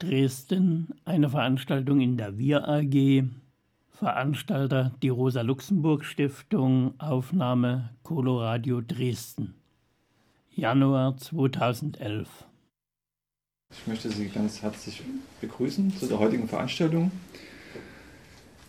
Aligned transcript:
Dresden, 0.00 0.92
eine 1.04 1.30
Veranstaltung 1.30 2.00
in 2.00 2.16
der 2.16 2.36
Wir 2.36 2.68
AG, 2.68 3.22
Veranstalter 3.92 4.92
die 5.02 5.08
Rosa-Luxemburg-Stiftung, 5.08 6.98
Aufnahme 6.98 7.90
Coloradio 8.02 8.80
Dresden. 8.80 9.54
Januar 10.52 11.16
2011. 11.16 12.28
Ich 13.70 13.86
möchte 13.86 14.10
Sie 14.10 14.26
ganz 14.28 14.62
herzlich 14.62 15.00
begrüßen 15.40 15.96
zu 15.96 16.06
der 16.06 16.18
heutigen 16.18 16.48
Veranstaltung. 16.48 17.12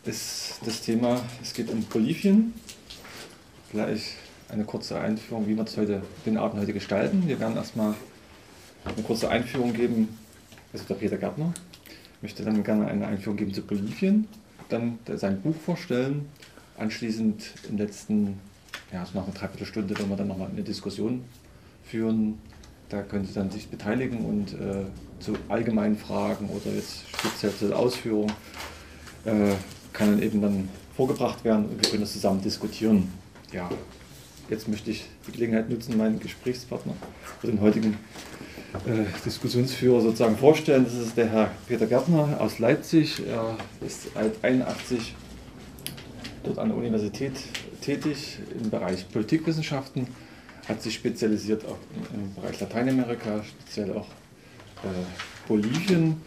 Das, 0.03 0.59
das 0.63 0.81
Thema, 0.81 1.19
es 1.41 1.55
geht 1.55 1.71
um 1.71 1.81
Bolivien. 1.85 2.53
Gleich 3.71 4.15
eine 4.49 4.63
kurze 4.63 4.99
Einführung, 4.99 5.47
wie 5.47 5.57
wir 5.57 5.65
heute, 5.65 6.03
den 6.27 6.37
Abend 6.37 6.61
heute 6.61 6.73
gestalten. 6.73 7.27
Wir 7.27 7.39
werden 7.39 7.55
erstmal 7.55 7.95
eine 8.83 9.01
kurze 9.01 9.29
Einführung 9.29 9.73
geben, 9.73 10.19
also 10.75 10.85
der 10.89 10.95
Peter 10.95 11.17
Gärtner 11.17 11.53
möchte 12.21 12.43
dann 12.43 12.63
gerne 12.63 12.87
eine 12.87 13.07
Einführung 13.07 13.37
geben 13.37 13.53
zu 13.53 13.61
Bolivien, 13.61 14.27
dann 14.67 14.99
sein 15.15 15.41
Buch 15.41 15.55
vorstellen, 15.55 16.27
anschließend 16.77 17.53
im 17.69 17.77
letzten, 17.77 18.39
ja, 18.91 19.05
so 19.05 19.17
nach 19.17 19.25
einer 19.25 19.33
Dreiviertelstunde 19.33 19.97
werden 19.97 20.09
wir 20.09 20.17
dann 20.17 20.27
nochmal 20.27 20.49
eine 20.49 20.63
Diskussion 20.63 21.23
führen. 21.85 22.39
Da 22.89 23.01
können 23.03 23.25
Sie 23.25 23.33
dann 23.33 23.49
sich 23.51 23.69
beteiligen 23.69 24.25
und 24.25 24.53
äh, 24.53 24.85
zu 25.19 25.37
allgemeinen 25.47 25.97
Fragen 25.97 26.49
oder 26.49 26.75
jetzt 26.75 27.05
speziell 27.09 27.53
zur 27.55 27.75
Ausführung 27.75 28.31
äh, 29.23 29.53
kann 29.93 30.11
dann 30.11 30.21
eben 30.21 30.41
dann 30.41 30.69
vorgebracht 30.95 31.43
werden 31.45 31.65
und 31.65 31.81
wir 31.81 31.89
können 31.89 32.01
das 32.01 32.13
zusammen 32.13 32.41
diskutieren. 32.41 33.11
Ja, 33.53 33.69
jetzt 34.49 34.67
möchte 34.67 34.91
ich 34.91 35.05
die 35.25 35.31
Gelegenheit 35.31 35.69
nutzen, 35.69 35.97
meinen 35.97 36.19
Gesprächspartner 36.19 36.93
für 37.39 37.47
den 37.47 37.61
heutigen 37.61 37.97
Diskussionsführer 39.25 40.01
sozusagen 40.01 40.37
vorstellen. 40.37 40.85
Das 40.85 40.93
ist 40.93 41.17
der 41.17 41.27
Herr 41.27 41.51
Peter 41.67 41.85
Gärtner 41.85 42.37
aus 42.39 42.59
Leipzig. 42.59 43.21
Er 43.27 43.57
ist 43.85 44.13
seit 44.13 44.43
81 44.43 45.15
dort 46.43 46.59
an 46.59 46.69
der 46.69 46.77
Universität 46.77 47.33
tätig 47.81 48.39
im 48.61 48.69
Bereich 48.69 49.07
Politikwissenschaften, 49.09 50.07
hat 50.67 50.81
sich 50.81 50.95
spezialisiert 50.95 51.65
auch 51.65 51.77
im 52.13 52.33
Bereich 52.33 52.59
Lateinamerika, 52.59 53.43
speziell 53.43 53.91
auch 53.91 54.07
äh, 54.83 55.47
Bolivien 55.47 56.21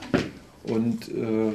und 0.64 1.08
äh, 1.08 1.52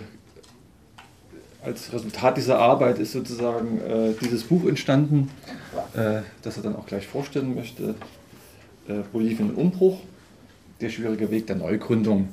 als 1.61 1.93
Resultat 1.93 2.35
dieser 2.35 2.59
Arbeit 2.59 2.99
ist 2.99 3.13
sozusagen 3.13 3.79
äh, 3.79 4.13
dieses 4.21 4.43
Buch 4.43 4.67
entstanden, 4.67 5.29
äh, 5.93 6.21
das 6.41 6.57
er 6.57 6.63
dann 6.63 6.75
auch 6.75 6.85
gleich 6.85 7.07
vorstellen 7.07 7.55
möchte. 7.55 7.95
Äh, 8.87 8.95
Bolivien 9.13 9.51
im 9.51 9.57
Umbruch, 9.57 10.01
der 10.83 10.89
schwierige 10.89 11.31
Weg 11.31 11.47
der 11.47 11.55
Neugründung. 11.55 12.29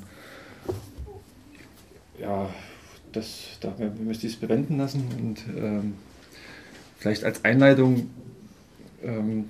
Ja, 2.19 2.49
das, 3.11 3.57
da 3.61 3.73
möchte 4.03 4.27
ich 4.27 4.33
es 4.33 4.39
bewenden 4.39 4.77
lassen 4.77 5.03
und 5.19 5.43
ähm, 5.57 5.93
vielleicht 6.97 7.23
als 7.23 7.43
Einleitung, 7.43 8.09
ähm, 9.03 9.49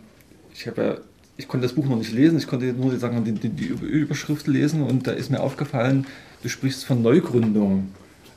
ich 0.54 0.68
habe 0.68 0.82
ja 0.82 0.98
ich 1.42 1.48
konnte 1.48 1.66
das 1.66 1.74
Buch 1.74 1.86
noch 1.86 1.98
nicht 1.98 2.12
lesen, 2.12 2.38
ich 2.38 2.48
konnte 2.48 2.72
nur 2.74 2.96
sagen, 2.98 3.24
die, 3.24 3.32
die, 3.32 3.50
die 3.50 3.66
Überschrift 3.66 4.48
lesen 4.48 4.84
und 4.84 5.08
da 5.08 5.12
ist 5.12 5.32
mir 5.32 5.40
aufgefallen, 5.40 6.06
du 6.44 6.50
sprichst 6.50 6.86
von 6.86 7.02
Neugründung. 7.02 7.90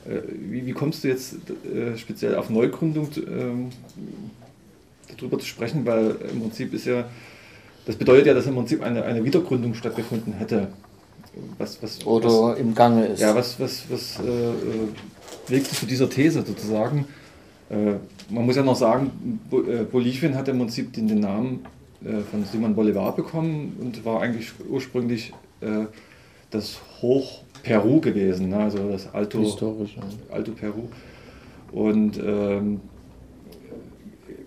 Äh, 0.06 0.20
wie, 0.50 0.66
wie, 0.66 0.72
kommst 0.72 1.04
du 1.04 1.08
jetzt 1.08 1.34
äh, 1.34 1.96
speziell 1.98 2.34
auf 2.36 2.48
Neugründung 2.50 3.08
ähm, 3.16 3.68
darüber 5.16 5.38
zu 5.38 5.46
sprechen? 5.46 5.84
Weil 5.84 6.16
im 6.32 6.40
Prinzip 6.40 6.72
ist 6.72 6.86
ja, 6.86 7.04
das 7.86 7.96
bedeutet 7.96 8.27
ja, 8.27 8.34
dass 8.34 8.46
im 8.46 8.54
Prinzip 8.54 8.82
eine, 8.82 9.04
eine 9.04 9.24
Wiedergründung 9.24 9.74
stattgefunden 9.74 10.32
hätte. 10.32 10.68
Was, 11.58 11.82
was, 11.82 12.06
Oder 12.06 12.28
was, 12.28 12.58
im 12.58 12.74
Gange 12.74 13.06
ist. 13.06 13.20
Ja, 13.20 13.34
was, 13.34 13.58
was, 13.58 13.84
was 13.91 14.20
äh, 14.20 14.30
äh 14.30 14.52
legst 15.48 15.72
du 15.72 15.76
zu 15.76 15.86
dieser 15.86 16.08
These 16.08 16.44
sozusagen? 16.46 17.06
Äh, 17.68 17.94
man 18.30 18.46
muss 18.46 18.56
ja 18.56 18.62
noch 18.62 18.76
sagen, 18.76 19.41
Bolivien 19.91 20.34
hat 20.34 20.48
im 20.48 20.59
Prinzip 20.59 20.92
den, 20.94 21.09
den 21.09 21.20
Namen 21.20 21.66
von 22.31 22.44
Simon 22.50 22.75
Bolivar 22.75 23.14
bekommen 23.14 23.76
und 23.81 24.04
war 24.04 24.22
eigentlich 24.22 24.53
ursprünglich 24.69 25.32
das 26.50 26.78
Hoch 27.03 27.42
Peru 27.62 28.00
gewesen, 28.00 28.50
ne? 28.50 28.59
also 28.59 28.91
das 28.91 29.12
Alto. 29.12 29.41
Alto 30.30 30.53
Peru. 30.53 30.88
Und 31.72 32.19
ähm, 32.25 32.80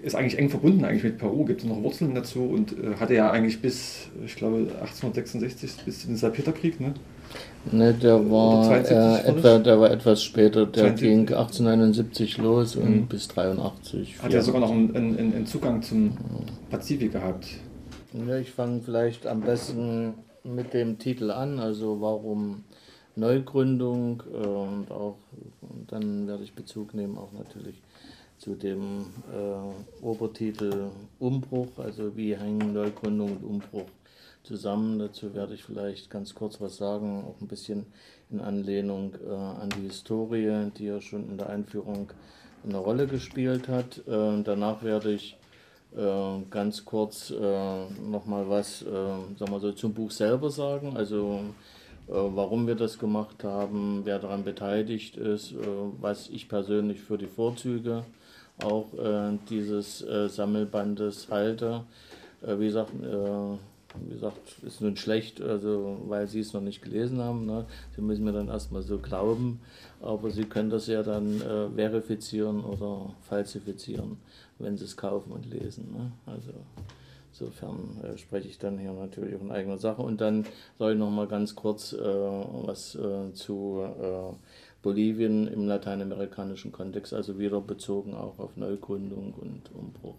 ist 0.07 0.15
eigentlich 0.15 0.39
eng 0.39 0.49
verbunden 0.49 0.85
eigentlich 0.85 1.03
mit 1.03 1.17
Peru, 1.17 1.45
gibt 1.45 1.61
es 1.61 1.67
noch 1.67 1.81
Wurzeln 1.83 2.15
dazu 2.15 2.43
und 2.43 2.71
äh, 2.71 2.95
hatte 2.99 3.13
ja 3.13 3.29
eigentlich 3.29 3.61
bis, 3.61 4.09
ich 4.25 4.35
glaube, 4.35 4.57
1866, 4.79 5.83
bis 5.85 6.03
in 6.03 6.11
den 6.11 6.17
Salpeterkrieg, 6.17 6.79
ne? 6.79 6.93
Ne, 7.71 7.93
der 7.93 8.31
war, 8.31 8.71
äh, 8.71 9.27
etwa, 9.27 9.59
der 9.59 9.79
war 9.79 9.91
etwas 9.91 10.23
später, 10.23 10.65
der 10.65 10.95
72. 10.95 11.01
ging 11.01 11.19
1871 11.19 12.37
los 12.37 12.75
und 12.77 12.89
mhm. 12.89 13.07
bis 13.07 13.27
83. 13.27 14.23
Hat 14.23 14.31
ja 14.31 14.41
sogar 14.41 14.61
noch 14.61 14.71
einen, 14.71 14.95
einen, 14.95 15.17
einen 15.17 15.45
Zugang 15.45 15.81
zum 15.81 16.17
Pazifik 16.69 17.11
gehabt. 17.11 17.47
Ja, 18.13 18.37
ich 18.37 18.51
fange 18.51 18.81
vielleicht 18.81 19.27
am 19.27 19.41
besten 19.41 20.13
mit 20.45 20.73
dem 20.73 20.97
Titel 20.97 21.29
an, 21.29 21.59
also 21.59 21.99
warum 21.99 22.63
Neugründung 23.17 24.23
äh, 24.31 24.47
und 24.47 24.91
auch 24.91 25.17
und 25.61 25.91
dann 25.91 26.27
werde 26.27 26.43
ich 26.43 26.53
Bezug 26.53 26.93
nehmen 26.93 27.17
auch 27.17 27.33
natürlich 27.33 27.81
zu 28.37 28.55
dem 28.55 29.05
äh, 29.33 30.03
Obertitel 30.03 30.89
Umbruch, 31.19 31.77
also 31.77 32.15
wie 32.15 32.35
hängen 32.35 32.73
Neugründung 32.73 33.37
und 33.37 33.43
Umbruch 33.43 33.87
zusammen. 34.43 34.99
Dazu 34.99 35.33
werde 35.33 35.53
ich 35.53 35.63
vielleicht 35.63 36.09
ganz 36.09 36.33
kurz 36.35 36.61
was 36.61 36.77
sagen, 36.77 37.25
auch 37.25 37.41
ein 37.41 37.47
bisschen 37.47 37.85
in 38.29 38.39
Anlehnung 38.39 39.15
äh, 39.25 39.33
an 39.33 39.69
die 39.69 39.87
Historie, 39.87 40.71
die 40.77 40.85
ja 40.85 41.01
schon 41.01 41.29
in 41.29 41.37
der 41.37 41.49
Einführung 41.49 42.11
eine 42.63 42.77
Rolle 42.77 43.07
gespielt 43.07 43.67
hat. 43.67 43.99
Äh, 44.07 44.43
danach 44.43 44.83
werde 44.83 45.13
ich 45.13 45.37
äh, 45.95 46.41
ganz 46.49 46.85
kurz 46.85 47.31
äh, 47.31 47.89
nochmal 48.09 48.49
was 48.49 48.81
äh, 48.81 48.85
sagen 48.85 49.51
wir 49.51 49.59
so, 49.59 49.71
zum 49.71 49.93
Buch 49.93 50.11
selber 50.11 50.49
sagen, 50.49 50.95
also 50.95 51.41
warum 52.07 52.67
wir 52.67 52.75
das 52.75 52.99
gemacht 52.99 53.43
haben, 53.43 54.01
wer 54.03 54.19
daran 54.19 54.43
beteiligt 54.43 55.17
ist, 55.17 55.51
äh, 55.51 55.55
was 55.99 56.29
ich 56.29 56.47
persönlich 56.47 57.01
für 57.01 57.17
die 57.17 57.27
Vorzüge 57.27 58.03
auch 58.63 58.93
äh, 58.93 59.37
dieses 59.49 59.99
Sammelbandes 59.99 61.27
halte. 61.29 61.83
Wie 62.41 62.65
gesagt, 62.65 62.91
wie 64.05 64.13
gesagt, 64.13 64.59
ist 64.65 64.81
nun 64.81 64.95
schlecht, 64.95 65.41
also 65.41 65.99
weil 66.07 66.27
Sie 66.27 66.39
es 66.39 66.53
noch 66.53 66.61
nicht 66.61 66.81
gelesen 66.81 67.19
haben. 67.19 67.45
Ne? 67.45 67.65
Sie 67.95 68.01
müssen 68.01 68.23
mir 68.23 68.33
dann 68.33 68.47
erstmal 68.47 68.81
so 68.81 68.97
glauben, 68.97 69.59
aber 70.01 70.29
Sie 70.29 70.43
können 70.43 70.69
das 70.69 70.87
ja 70.87 71.03
dann 71.03 71.41
äh, 71.41 71.69
verifizieren 71.69 72.63
oder 72.63 73.13
falsifizieren, 73.21 74.17
wenn 74.59 74.77
Sie 74.77 74.85
es 74.85 74.97
kaufen 74.97 75.31
und 75.31 75.49
lesen. 75.49 75.91
Ne? 75.91 76.11
Also 76.25 76.51
Insofern 77.39 77.99
äh, 78.03 78.17
spreche 78.17 78.47
ich 78.47 78.57
dann 78.57 78.79
hier 78.79 78.93
natürlich 78.93 79.35
auch 79.35 79.41
in 79.41 79.51
eigener 79.51 79.77
Sache. 79.77 80.01
Und 80.01 80.21
dann 80.21 80.45
soll 80.79 80.93
ich 80.93 80.97
noch 80.97 81.11
mal 81.11 81.27
ganz 81.27 81.55
kurz 81.55 81.93
äh, 81.93 81.99
was 81.99 82.95
äh, 82.95 83.33
zu 83.33 83.83
äh, 83.83 84.33
Bolivien 84.81 85.47
im 85.47 85.67
lateinamerikanischen 85.67 86.71
Kontext, 86.71 87.13
also 87.13 87.37
wieder 87.37 87.61
bezogen 87.61 88.15
auch 88.15 88.39
auf 88.39 88.57
Neugründung 88.57 89.33
und 89.39 89.69
Umbruch. 89.75 90.15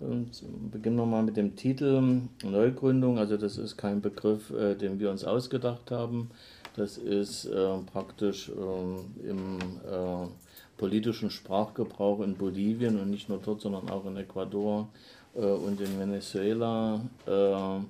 Und 0.00 0.30
beginnen 0.70 0.96
wir 0.96 1.04
mal 1.04 1.22
mit 1.22 1.36
dem 1.36 1.56
Titel 1.56 2.22
Neugründung. 2.42 3.18
Also 3.18 3.36
das 3.36 3.58
ist 3.58 3.76
kein 3.76 4.00
Begriff, 4.00 4.50
äh, 4.50 4.74
den 4.74 4.98
wir 4.98 5.10
uns 5.10 5.24
ausgedacht 5.24 5.90
haben. 5.90 6.30
Das 6.74 6.96
ist 6.96 7.44
äh, 7.46 7.78
praktisch 7.92 8.50
ähm, 8.50 8.96
im 9.28 9.58
politischen 10.78 11.30
Sprachgebrauch 11.30 12.20
in 12.20 12.36
Bolivien 12.36 12.98
und 12.98 13.10
nicht 13.10 13.28
nur 13.28 13.38
dort, 13.44 13.60
sondern 13.60 13.90
auch 13.90 14.06
in 14.06 14.16
Ecuador 14.16 14.88
und 15.34 15.80
in 15.80 15.98
Venezuela 15.98 17.00
äh, 17.26 17.80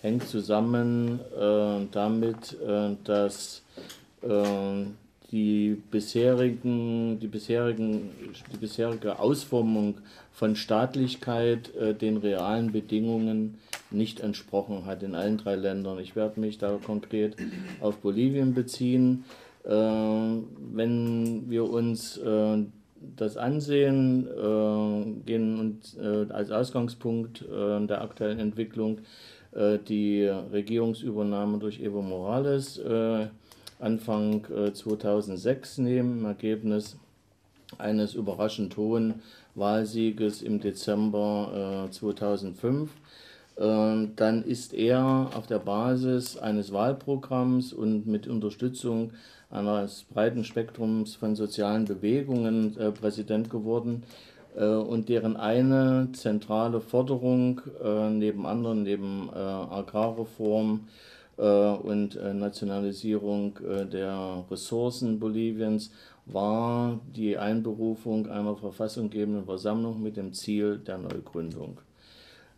hängt 0.00 0.26
zusammen 0.28 1.20
äh, 1.38 1.86
damit, 1.92 2.56
dass 3.04 3.62
die 5.32 5.76
bisherigen, 5.90 7.18
die 7.18 7.26
bisherigen, 7.26 8.10
die 8.52 8.56
bisherige 8.58 9.18
Ausformung 9.18 9.98
von 10.32 10.54
Staatlichkeit 10.54 11.74
äh, 11.74 11.94
den 11.94 12.16
realen 12.18 12.72
Bedingungen 12.72 13.58
nicht 13.90 14.20
entsprochen 14.20 14.86
hat 14.86 15.02
in 15.02 15.14
allen 15.14 15.38
drei 15.38 15.56
Ländern. 15.56 15.98
Ich 15.98 16.14
werde 16.14 16.40
mich 16.40 16.58
da 16.58 16.78
konkret 16.84 17.36
auf 17.80 17.96
Bolivien 17.96 18.54
beziehen. 18.54 19.24
Äh, 19.64 19.70
wenn 19.70 21.50
wir 21.50 21.68
uns 21.68 22.18
äh, 22.18 22.64
das 23.16 23.36
ansehen, 23.36 24.26
äh, 24.26 25.20
gehen 25.24 25.58
und 25.58 25.96
äh, 26.00 26.32
als 26.32 26.50
Ausgangspunkt 26.50 27.42
äh, 27.42 27.86
der 27.86 28.02
aktuellen 28.02 28.38
Entwicklung 28.38 28.98
äh, 29.52 29.78
die 29.78 30.24
Regierungsübernahme 30.24 31.58
durch 31.58 31.80
Evo 31.80 32.02
Morales 32.02 32.78
äh, 32.78 33.26
Anfang 33.78 34.46
2006 34.72 35.78
äh, 35.78 35.82
nehmen, 35.82 36.18
im 36.20 36.24
Ergebnis 36.24 36.96
eines 37.78 38.14
überraschend 38.14 38.76
hohen 38.76 39.22
Wahlsieges 39.54 40.40
im 40.40 40.60
Dezember 40.60 41.88
2005. 41.90 42.90
äh, 43.56 44.08
dann 44.16 44.44
ist 44.44 44.72
er 44.72 45.30
auf 45.34 45.46
der 45.46 45.58
Basis 45.58 46.38
eines 46.38 46.72
Wahlprogramms 46.72 47.72
und 47.72 48.06
mit 48.06 48.28
Unterstützung 48.28 49.12
eines 49.50 50.04
breiten 50.04 50.44
Spektrums 50.44 51.14
von 51.14 51.36
sozialen 51.36 51.84
Bewegungen 51.84 52.76
äh, 52.78 52.90
Präsident 52.90 53.50
geworden 53.50 54.02
äh, 54.56 54.64
und 54.64 55.08
deren 55.08 55.36
eine 55.36 56.08
zentrale 56.12 56.80
Forderung 56.80 57.60
äh, 57.82 58.10
neben 58.10 58.46
anderen, 58.46 58.82
neben 58.82 59.28
äh, 59.32 59.38
Agrarreform 59.38 60.88
und 61.38 62.18
Nationalisierung 62.34 63.58
der 63.92 64.42
Ressourcen 64.50 65.20
Boliviens 65.20 65.90
war 66.24 66.98
die 67.14 67.36
Einberufung 67.36 68.26
einer 68.30 68.56
verfassunggebenden 68.56 69.44
Versammlung 69.44 70.02
mit 70.02 70.16
dem 70.16 70.32
Ziel 70.32 70.78
der 70.78 70.96
Neugründung. 70.96 71.76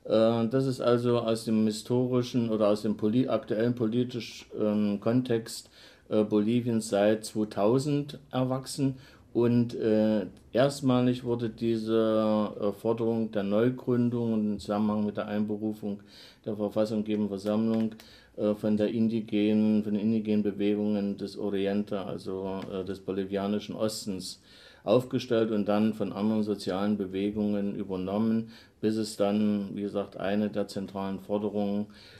Das 0.04 0.64
ist 0.64 0.80
also 0.80 1.18
aus 1.18 1.44
dem 1.44 1.66
historischen 1.66 2.50
oder 2.50 2.68
aus 2.68 2.82
dem 2.82 2.96
aktuellen 3.28 3.74
politischen 3.74 5.00
Kontext 5.00 5.70
äh, 6.08 6.24
Boliviens 6.24 6.88
seit 6.88 7.24
2000 7.24 8.18
erwachsen. 8.30 8.96
Und 9.34 9.74
äh, 9.74 10.26
erstmalig 10.52 11.22
wurde 11.22 11.50
diese 11.50 12.50
äh, 12.60 12.72
Forderung 12.72 13.30
der 13.30 13.42
Neugründung 13.42 14.32
und 14.32 14.52
im 14.52 14.58
Zusammenhang 14.58 15.04
mit 15.04 15.16
der 15.16 15.28
Einberufung 15.28 16.00
der 16.44 16.56
verfassunggebenden 16.56 17.28
Versammlung 17.28 17.94
äh, 18.36 18.54
von 18.54 18.76
der 18.76 18.88
indigenen, 18.88 19.84
von 19.84 19.94
den 19.94 20.02
indigenen 20.02 20.42
Bewegungen 20.42 21.18
des 21.18 21.36
Oriente, 21.36 22.00
also 22.00 22.60
äh, 22.72 22.84
des 22.84 23.00
bolivianischen 23.00 23.74
Ostens, 23.76 24.40
aufgestellt 24.84 25.50
und 25.50 25.68
dann 25.68 25.92
von 25.92 26.12
anderen 26.12 26.42
sozialen 26.42 26.96
Bewegungen 26.96 27.76
übernommen, 27.76 28.50
bis 28.80 28.96
es 28.96 29.16
dann, 29.16 29.70
wie 29.74 29.82
gesagt, 29.82 30.16
eine 30.16 30.48
der 30.48 30.68
zentralen 30.68 31.20
Forderungen 31.20 31.82
äh, 31.82 32.17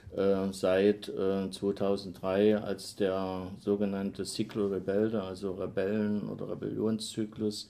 seit 0.52 1.08
äh, 1.08 1.50
2003, 1.50 2.58
als 2.58 2.96
der 2.96 3.48
sogenannte 3.60 4.24
Ciclo 4.24 4.66
Rebelde, 4.68 5.22
also 5.22 5.52
Rebellen- 5.52 6.28
oder 6.28 6.50
Rebellionszyklus, 6.50 7.68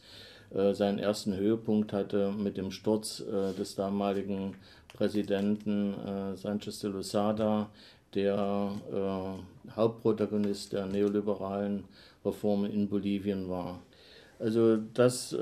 äh, 0.55 0.73
seinen 0.73 0.99
ersten 0.99 1.37
Höhepunkt 1.37 1.93
hatte 1.93 2.33
mit 2.33 2.57
dem 2.57 2.71
Sturz 2.71 3.21
äh, 3.21 3.53
des 3.55 3.75
damaligen 3.75 4.55
Präsidenten 4.95 5.95
äh, 5.95 6.37
Sanchez 6.37 6.81
de 6.81 6.91
Losada, 6.91 7.69
der 8.15 8.73
Hauptprotagonist 9.77 10.73
der 10.73 10.87
neoliberalen 10.87 11.85
Reformen 12.25 12.71
in 12.73 12.89
Bolivien 12.89 13.51
war. 13.51 13.81
Also 14.39 14.77
das 14.95 15.33
äh, 15.33 15.37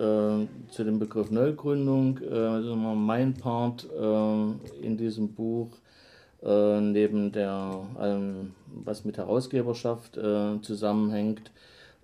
zu 0.70 0.84
dem 0.84 0.98
Begriff 0.98 1.30
Neugründung, 1.30 2.18
äh, 2.22 2.34
also 2.34 2.74
mein 2.74 3.34
Part 3.34 3.86
äh, 3.92 4.84
in 4.84 4.96
diesem 4.96 5.34
Buch 5.34 5.68
äh, 6.42 6.80
neben 6.80 7.32
der 7.32 7.86
allem, 7.96 8.54
was 8.84 9.04
mit 9.04 9.18
Herausgeberschaft 9.18 10.16
äh, 10.16 10.60
zusammenhängt, 10.62 11.50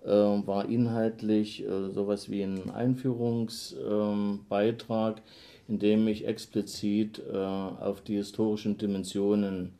äh, 0.03 0.09
war 0.09 0.67
inhaltlich 0.67 1.63
sowas 1.93 2.29
wie 2.29 2.43
ein 2.43 2.69
Einführungsbeitrag, 2.71 5.21
in 5.67 5.79
dem 5.79 6.07
ich 6.07 6.27
explizit 6.27 7.21
auf 7.31 8.01
die 8.01 8.17
historischen 8.17 8.77
Dimensionen 8.77 9.71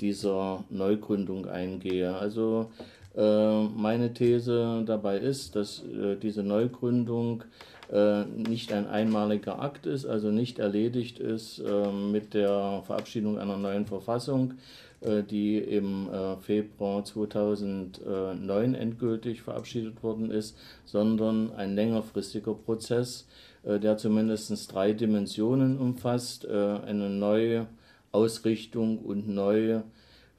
dieser 0.00 0.64
Neugründung 0.70 1.46
eingehe. 1.46 2.14
Also 2.14 2.70
meine 3.18 4.14
These 4.14 4.84
dabei 4.86 5.18
ist, 5.18 5.56
dass 5.56 5.82
diese 6.22 6.44
Neugründung 6.44 7.42
äh, 7.90 8.24
nicht 8.26 8.72
ein 8.72 8.86
einmaliger 8.86 9.62
Akt 9.62 9.86
ist, 9.86 10.04
also 10.04 10.30
nicht 10.30 10.58
erledigt 10.58 11.18
ist 11.18 11.58
äh, 11.60 11.90
mit 11.90 12.34
der 12.34 12.82
Verabschiedung 12.84 13.38
einer 13.38 13.56
neuen 13.56 13.86
Verfassung, 13.86 14.54
äh, 15.00 15.22
die 15.22 15.56
im 15.56 16.08
Februar 16.40 17.04
2009 17.04 18.74
endgültig 18.74 19.40
verabschiedet 19.40 20.02
worden 20.02 20.30
ist, 20.30 20.58
sondern 20.84 21.52
ein 21.54 21.74
längerfristiger 21.74 22.54
Prozess, 22.54 23.26
der 23.64 23.96
zumindest 23.96 24.72
drei 24.72 24.92
Dimensionen 24.92 25.78
umfasst, 25.78 26.46
eine 26.46 27.10
neue 27.10 27.66
Ausrichtung 28.12 28.98
und 28.98 29.28
neue 29.28 29.82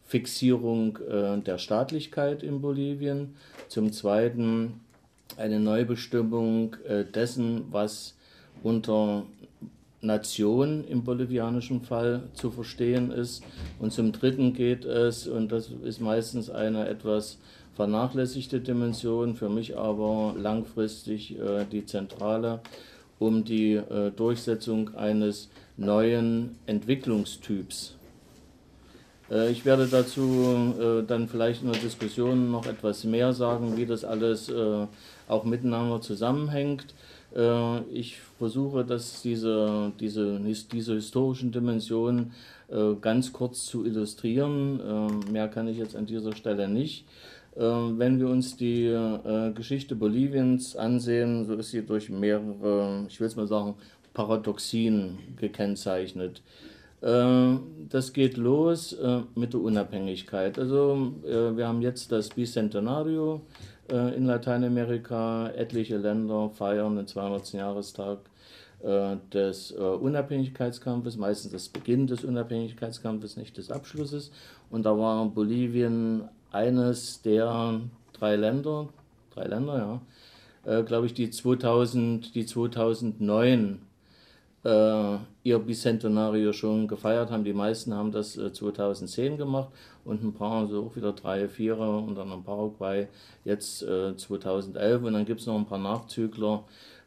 Fixierung 0.09 0.97
der 1.45 1.59
Staatlichkeit 1.59 2.41
in 2.41 2.61
Bolivien, 2.61 3.35
zum 3.67 3.93
Zweiten 3.93 4.81
eine 5.37 5.59
Neubestimmung 5.59 6.75
äh, 6.87 7.05
dessen, 7.05 7.65
was 7.71 8.15
unter 8.63 9.23
Nation 10.01 10.85
im 10.87 11.03
bolivianischen 11.03 11.81
Fall 11.81 12.23
zu 12.33 12.51
verstehen 12.51 13.11
ist. 13.11 13.43
Und 13.79 13.91
zum 13.91 14.11
Dritten 14.11 14.53
geht 14.53 14.85
es, 14.85 15.27
und 15.27 15.51
das 15.51 15.71
ist 15.83 15.99
meistens 15.99 16.49
eine 16.49 16.87
etwas 16.87 17.37
vernachlässigte 17.75 18.59
Dimension, 18.59 19.35
für 19.35 19.49
mich 19.49 19.77
aber 19.77 20.35
langfristig 20.37 21.37
äh, 21.37 21.65
die 21.69 21.85
zentrale, 21.85 22.61
um 23.19 23.43
die 23.43 23.75
äh, 23.75 24.11
Durchsetzung 24.11 24.95
eines 24.95 25.49
neuen 25.77 26.57
Entwicklungstyps. 26.65 27.98
Äh, 29.31 29.51
ich 29.51 29.65
werde 29.65 29.87
dazu 29.87 30.75
äh, 30.79 31.03
dann 31.05 31.27
vielleicht 31.27 31.63
in 31.63 31.71
der 31.71 31.81
Diskussion 31.81 32.51
noch 32.51 32.65
etwas 32.65 33.03
mehr 33.03 33.33
sagen, 33.33 33.77
wie 33.77 33.85
das 33.85 34.03
alles 34.03 34.49
äh, 34.49 34.87
auch 35.27 35.43
miteinander 35.43 36.01
zusammenhängt. 36.01 36.93
Ich 37.91 38.17
versuche, 38.39 38.83
dass 38.83 39.21
diese, 39.21 39.91
diese, 39.99 40.39
diese 40.71 40.93
historischen 40.95 41.51
Dimensionen 41.51 42.31
ganz 43.01 43.31
kurz 43.31 43.67
zu 43.67 43.85
illustrieren. 43.85 45.21
Mehr 45.31 45.47
kann 45.47 45.67
ich 45.67 45.77
jetzt 45.77 45.95
an 45.95 46.07
dieser 46.07 46.35
Stelle 46.35 46.67
nicht. 46.67 47.05
Wenn 47.53 48.19
wir 48.19 48.29
uns 48.29 48.57
die 48.57 48.91
Geschichte 49.53 49.93
Boliviens 49.93 50.75
ansehen, 50.75 51.45
so 51.45 51.53
ist 51.53 51.69
sie 51.69 51.85
durch 51.85 52.09
mehrere, 52.09 53.05
ich 53.07 53.19
will 53.19 53.27
es 53.27 53.35
mal 53.35 53.45
sagen, 53.45 53.75
Paradoxien 54.15 55.19
gekennzeichnet. 55.37 56.41
Das 57.01 58.11
geht 58.13 58.35
los 58.35 58.95
mit 59.35 59.53
der 59.53 59.61
Unabhängigkeit. 59.61 60.59
Also 60.59 61.13
wir 61.23 61.67
haben 61.67 61.81
jetzt 61.81 62.11
das 62.11 62.29
Bicentenario 62.29 63.41
äh, 63.91 64.15
in 64.15 64.25
Lateinamerika. 64.25 65.49
Etliche 65.49 65.97
Länder 65.97 66.49
feiern 66.49 66.95
den 66.95 67.07
200. 67.07 67.53
Jahrestag 67.53 68.19
äh, 68.81 69.17
des 69.33 69.71
äh, 69.71 69.77
Unabhängigkeitskampfes, 69.77 71.17
meistens 71.17 71.51
das 71.51 71.69
Beginn 71.69 72.07
des 72.07 72.23
Unabhängigkeitskampfes, 72.23 73.37
nicht 73.37 73.57
des 73.57 73.71
Abschlusses. 73.71 74.31
Und 74.69 74.83
da 74.85 74.97
war 74.97 75.25
Bolivien 75.25 76.23
eines 76.51 77.21
der 77.21 77.81
drei 78.13 78.35
Länder, 78.35 78.89
drei 79.33 79.45
Länder, 79.45 80.01
ja, 80.65 80.81
glaube 80.81 81.05
ich, 81.05 81.13
die 81.13 81.29
2000, 81.29 82.35
die 82.35 82.45
2009 82.45 83.79
äh, 84.63 85.17
ihr 85.43 85.59
Bicentenario 85.59 86.53
schon 86.53 86.87
gefeiert 86.87 87.31
haben. 87.31 87.43
Die 87.43 87.53
meisten 87.53 87.93
haben 87.93 88.11
das 88.11 88.37
äh, 88.37 88.51
2010 88.51 89.37
gemacht 89.37 89.69
und 90.05 90.23
ein 90.23 90.33
paar, 90.33 90.67
so 90.67 90.85
auch 90.85 90.95
wieder 90.95 91.13
drei, 91.13 91.47
vier 91.47 91.77
und 91.77 92.15
dann 92.15 92.31
ein 92.31 92.43
Paraguay 92.43 93.07
jetzt 93.45 93.83
äh, 93.83 94.15
2011 94.15 95.03
und 95.03 95.13
dann 95.13 95.25
gibt 95.25 95.41
es 95.41 95.47
noch 95.47 95.55
ein 95.55 95.65
paar 95.65 95.79
Nachzügler, 95.79 96.63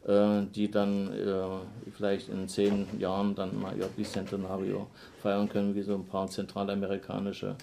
äh, 0.06 0.42
die 0.54 0.70
dann 0.70 1.12
äh, 1.12 1.90
vielleicht 1.92 2.28
in 2.28 2.48
zehn 2.48 2.86
Jahren 2.98 3.34
dann 3.34 3.60
mal 3.60 3.76
ihr 3.76 3.86
Bicentenario 3.86 4.86
feiern 5.20 5.48
können, 5.48 5.74
wie 5.74 5.82
so 5.82 5.94
ein 5.94 6.06
paar 6.06 6.28
zentralamerikanische 6.28 7.56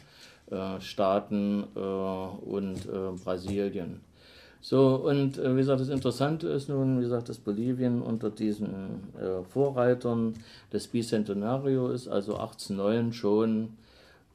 äh, 0.51 0.79
Staaten 0.79 1.63
und 1.63 2.87
Brasilien. 3.23 4.01
So, 4.61 4.95
und 4.95 5.37
äh, 5.37 5.55
wie 5.55 5.59
gesagt, 5.59 5.79
das 5.79 5.89
Interessante 5.89 6.47
ist 6.49 6.67
nun, 6.67 6.99
wie 6.99 7.03
gesagt, 7.03 7.29
dass 7.29 7.37
Bolivien 7.37 8.01
unter 8.01 8.29
diesen 8.29 8.67
äh, 9.17 9.43
Vorreitern 9.49 10.33
des 10.73 10.87
Bicentenario 10.87 11.89
ist, 11.89 12.09
also 12.09 12.35
1809 12.35 13.13
schon 13.13 13.69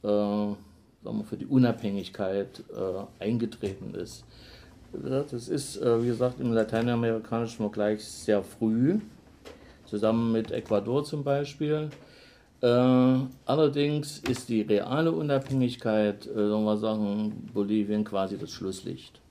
äh, 0.01 0.07
sagen 0.07 0.57
wir, 1.03 1.23
für 1.23 1.37
die 1.37 1.45
Unabhängigkeit 1.45 2.63
äh, 2.75 3.23
eingetreten 3.23 3.93
ist. 3.93 4.23
Das 4.93 5.47
ist, 5.47 5.77
äh, 5.77 6.01
wie 6.01 6.07
gesagt, 6.07 6.39
im 6.39 6.53
lateinamerikanischen 6.53 7.57
Vergleich 7.57 8.03
sehr 8.03 8.41
früh, 8.41 8.99
zusammen 9.85 10.31
mit 10.31 10.51
Ecuador 10.51 11.03
zum 11.03 11.23
Beispiel. 11.23 11.91
Äh, 12.61 12.67
allerdings 13.45 14.19
ist 14.27 14.49
die 14.49 14.61
reale 14.61 15.11
Unabhängigkeit, 15.11 16.23
sagen 16.23 16.63
wir 16.63 16.77
sagen, 16.77 17.49
Bolivien 17.53 18.03
quasi 18.03 18.39
das 18.39 18.49
Schlusslicht 18.49 19.21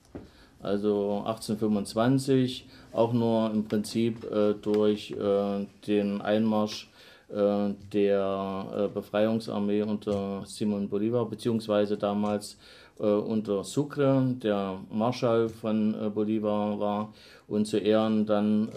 also 0.64 1.22
1825, 1.26 2.66
auch 2.92 3.12
nur 3.12 3.50
im 3.50 3.64
Prinzip 3.64 4.24
äh, 4.30 4.54
durch 4.54 5.12
äh, 5.12 5.66
den 5.86 6.20
Einmarsch 6.20 6.88
äh, 7.28 7.74
der 7.92 8.66
äh, 8.76 8.88
Befreiungsarmee 8.88 9.82
unter 9.82 10.42
Simon 10.46 10.88
Bolivar, 10.88 11.24
beziehungsweise 11.26 11.96
damals 11.96 12.58
äh, 13.00 13.06
unter 13.06 13.64
Sucre, 13.64 14.34
der 14.42 14.78
Marschall 14.90 15.48
von 15.48 15.94
äh, 15.94 16.10
Bolivar 16.10 16.78
war, 16.78 17.14
und 17.48 17.66
zu 17.66 17.76
Ehren 17.76 18.24
dann 18.24 18.70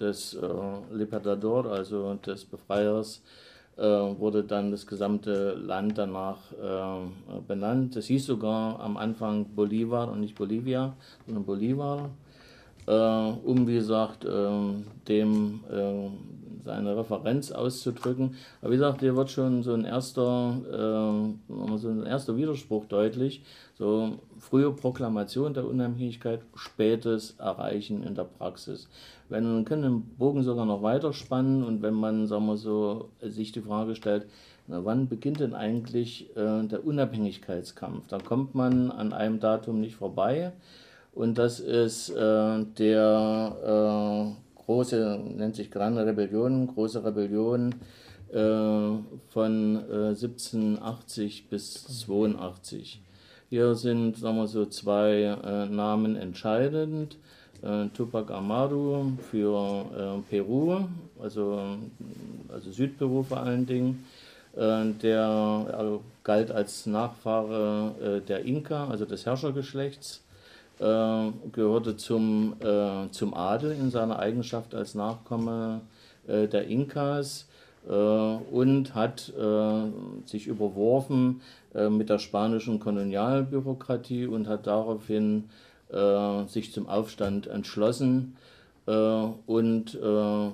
des 0.00 0.34
Libertador, 0.90 1.66
also 1.66 2.14
des 2.24 2.42
Befreiers, 2.46 3.20
wurde 3.76 4.44
dann 4.44 4.70
das 4.70 4.86
gesamte 4.86 5.54
Land 5.54 5.96
danach 5.96 6.52
äh, 6.52 7.40
benannt. 7.48 7.96
Es 7.96 8.06
hieß 8.06 8.26
sogar 8.26 8.78
am 8.80 8.96
Anfang 8.96 9.46
Bolivar 9.54 10.10
und 10.10 10.20
nicht 10.20 10.34
Bolivia, 10.34 10.94
sondern 11.26 11.44
Bolivar, 11.44 12.10
äh, 12.86 12.92
um 12.92 13.66
wie 13.66 13.74
gesagt 13.74 14.26
dem 15.08 15.60
seine 16.64 16.96
Referenz 16.96 17.52
auszudrücken. 17.52 18.36
Aber 18.60 18.70
wie 18.70 18.76
gesagt, 18.76 19.00
hier 19.00 19.16
wird 19.16 19.30
schon 19.30 19.62
so 19.62 19.74
ein 19.74 19.84
erster, 19.84 20.54
äh, 20.68 21.76
so 21.76 21.88
ein 21.88 22.06
erster 22.06 22.36
Widerspruch 22.36 22.86
deutlich. 22.86 23.42
So 23.78 24.18
frühe 24.38 24.70
Proklamation 24.72 25.54
der 25.54 25.66
Unabhängigkeit, 25.66 26.40
spätes 26.54 27.34
Erreichen 27.38 28.02
in 28.02 28.14
der 28.14 28.24
Praxis. 28.24 28.88
Wenn 29.28 29.44
man 29.44 29.64
kann 29.64 29.82
den 29.82 30.02
Bogen 30.02 30.42
sogar 30.42 30.66
noch 30.66 30.82
weiter 30.82 31.12
spannen 31.12 31.64
und 31.64 31.82
wenn 31.82 31.94
man, 31.94 32.26
sagen 32.26 32.46
wir 32.46 32.56
so, 32.56 33.08
sich 33.22 33.52
die 33.52 33.62
Frage 33.62 33.96
stellt, 33.96 34.26
na, 34.68 34.84
wann 34.84 35.08
beginnt 35.08 35.40
denn 35.40 35.54
eigentlich 35.54 36.30
äh, 36.36 36.62
der 36.64 36.86
Unabhängigkeitskampf? 36.86 38.06
Da 38.06 38.18
kommt 38.18 38.54
man 38.54 38.92
an 38.92 39.12
einem 39.12 39.40
Datum 39.40 39.80
nicht 39.80 39.96
vorbei. 39.96 40.52
Und 41.14 41.36
das 41.36 41.60
ist 41.60 42.08
äh, 42.10 42.64
der 42.78 44.34
äh, 44.34 44.62
große, 44.64 45.20
nennt 45.36 45.56
sich 45.56 45.70
Grande 45.70 46.06
Rebellion, 46.06 46.68
große 46.68 47.04
Rebellion 47.04 47.74
äh, 48.32 48.36
von 49.28 49.76
äh, 49.90 50.08
1780 50.08 51.48
bis 51.50 51.84
82. 52.00 53.02
Hier 53.50 53.74
sind, 53.74 54.16
sagen 54.16 54.38
wir 54.38 54.46
so, 54.46 54.64
zwei 54.64 55.38
äh, 55.44 55.66
Namen 55.66 56.16
entscheidend. 56.16 57.18
Äh, 57.60 57.88
Tupac 57.88 58.32
Amaru 58.32 59.12
für 59.30 59.84
äh, 59.94 60.30
Peru, 60.30 60.86
also, 61.22 61.76
also 62.48 62.72
Südperu 62.72 63.22
vor 63.22 63.40
allen 63.40 63.66
Dingen. 63.66 64.04
Äh, 64.56 64.92
der 65.02 66.00
galt 66.24 66.50
als 66.50 66.86
Nachfahre 66.86 68.22
der 68.26 68.44
Inka, 68.44 68.88
also 68.88 69.04
des 69.04 69.26
Herrschergeschlechts 69.26 70.18
äh, 70.18 70.31
gehörte 71.52 71.96
zum, 71.96 72.54
äh, 72.60 73.10
zum 73.10 73.34
Adel 73.34 73.72
in 73.72 73.90
seiner 73.90 74.18
Eigenschaft 74.18 74.74
als 74.74 74.94
Nachkomme 74.94 75.82
äh, 76.26 76.48
der 76.48 76.66
Inkas 76.66 77.46
äh, 77.88 77.92
und 77.92 78.94
hat 78.94 79.32
äh, 79.36 80.28
sich 80.28 80.46
überworfen 80.46 81.40
äh, 81.74 81.88
mit 81.88 82.10
der 82.10 82.18
spanischen 82.18 82.78
Kolonialbürokratie 82.78 84.26
und 84.26 84.48
hat 84.48 84.66
daraufhin 84.66 85.44
sich 86.46 86.72
zum 86.72 86.88
Aufstand 86.88 87.48
entschlossen 87.48 88.38
und 88.86 89.98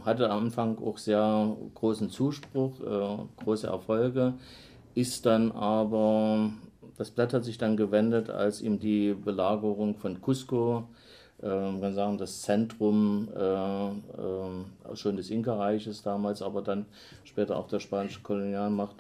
hatte 0.05 0.31
am 0.31 0.47
Anfang 0.47 0.79
auch 0.85 0.99
sehr 0.99 1.57
großen 1.77 2.11
Zuspruch, 2.11 2.73
große 3.45 3.69
Erfolge, 3.69 4.35
ist 4.97 5.27
dann 5.27 5.53
aber 5.53 6.51
das 6.99 7.11
Blatt 7.13 7.33
hat 7.33 7.45
sich 7.45 7.59
dann 7.59 7.77
gewendet, 7.77 8.29
als 8.29 8.61
ihm 8.61 8.81
die 8.81 9.15
Belagerung 9.15 9.95
von 9.95 10.21
Cusco, 10.21 10.85
äh, 11.41 11.47
man 11.47 11.81
kann 11.81 11.95
sagen, 11.95 12.19
das 12.19 12.43
Zentrum 12.43 13.29
äh, 13.35 13.89
äh, 13.91 14.97
schon 14.97 15.17
des 15.17 15.31
Inka-Reiches 15.31 16.03
damals, 16.03 16.43
aber 16.43 16.61
dann 16.61 16.87
später 17.23 17.57
auch 17.57 17.69
der 17.69 17.79
spanischen 17.79 18.25
Kolonialmacht 18.25 18.97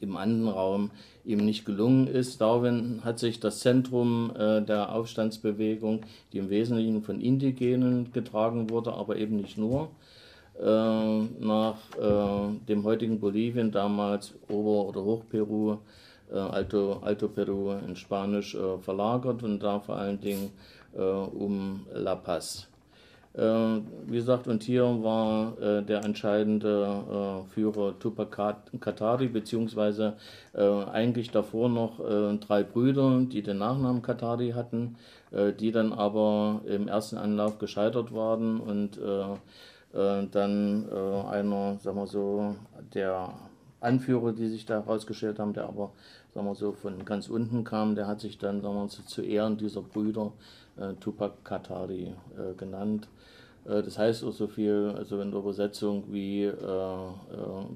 im 0.00 0.16
Andenraum 0.16 0.90
ihm 1.24 1.44
nicht 1.44 1.64
gelungen 1.64 2.06
ist. 2.06 2.40
Daraufhin 2.40 3.00
hat 3.04 3.18
sich 3.18 3.40
das 3.40 3.60
Zentrum 3.60 4.30
äh, 4.36 4.60
der 4.60 4.92
Aufstandsbewegung, 4.94 6.02
die 6.32 6.38
im 6.38 6.50
Wesentlichen 6.50 7.02
von 7.02 7.20
Indigenen 7.20 8.12
getragen 8.12 8.68
wurde, 8.68 8.92
aber 8.92 9.16
eben 9.16 9.36
nicht 9.36 9.56
nur, 9.56 9.90
äh, 10.60 10.64
nach 10.64 11.78
äh, 11.98 12.54
dem 12.68 12.84
heutigen 12.84 13.18
Bolivien, 13.18 13.72
damals 13.72 14.34
Ober- 14.48 14.88
oder 14.88 15.02
Hochperu, 15.02 15.78
Alto, 16.34 17.00
Alto 17.02 17.28
Peru 17.28 17.72
in 17.86 17.96
Spanisch 17.96 18.54
äh, 18.54 18.78
verlagert 18.78 19.42
und 19.42 19.62
da 19.62 19.80
vor 19.80 19.96
allen 19.96 20.20
Dingen 20.20 20.50
äh, 20.94 21.00
um 21.00 21.86
La 21.92 22.14
Paz. 22.14 22.68
wie 23.34 24.16
gesagt, 24.16 24.48
und 24.48 24.64
hier 24.64 24.82
war 24.82 25.52
der 25.60 26.02
entscheidende 26.02 27.44
Führer 27.54 27.96
Tupac 28.00 28.34
Katari, 28.80 29.28
beziehungsweise 29.28 30.14
eigentlich 30.54 31.30
davor 31.30 31.68
noch 31.68 32.00
drei 32.40 32.64
Brüder, 32.64 33.20
die 33.20 33.42
den 33.42 33.58
Nachnamen 33.58 34.02
Katari 34.02 34.52
hatten, 34.56 34.96
die 35.60 35.70
dann 35.70 35.92
aber 35.92 36.62
im 36.66 36.88
ersten 36.88 37.16
Anlauf 37.16 37.58
gescheitert 37.58 38.12
waren 38.12 38.58
und 38.58 38.98
dann 39.92 40.88
einer, 41.30 41.78
sagen 41.78 41.96
wir 41.96 42.06
so, 42.08 42.56
der 42.92 43.34
Anführer, 43.80 44.32
die 44.32 44.48
sich 44.48 44.66
da 44.66 44.82
herausgestellt 44.82 45.38
haben, 45.38 45.52
der 45.52 45.64
aber 45.64 45.92
sagen 46.34 46.46
wir 46.46 46.54
so, 46.54 46.72
von 46.72 47.04
ganz 47.04 47.28
unten 47.28 47.64
kam, 47.64 47.94
der 47.94 48.06
hat 48.06 48.20
sich 48.20 48.38
dann 48.38 48.60
sagen 48.60 48.74
wir, 48.74 48.88
zu 48.88 49.22
Ehren 49.22 49.56
dieser 49.56 49.82
Brüder 49.82 50.32
äh, 50.76 50.94
Tupac 50.94 51.44
Katari 51.44 52.14
äh, 52.36 52.54
genannt. 52.56 53.08
Äh, 53.68 53.82
das 53.82 53.98
heißt 53.98 54.24
auch 54.24 54.32
so 54.32 54.46
viel, 54.46 54.94
also 54.96 55.20
in 55.20 55.30
der 55.30 55.40
Übersetzung 55.40 56.04
wie, 56.08 56.44
äh, 56.44 56.50
äh, 56.52 57.10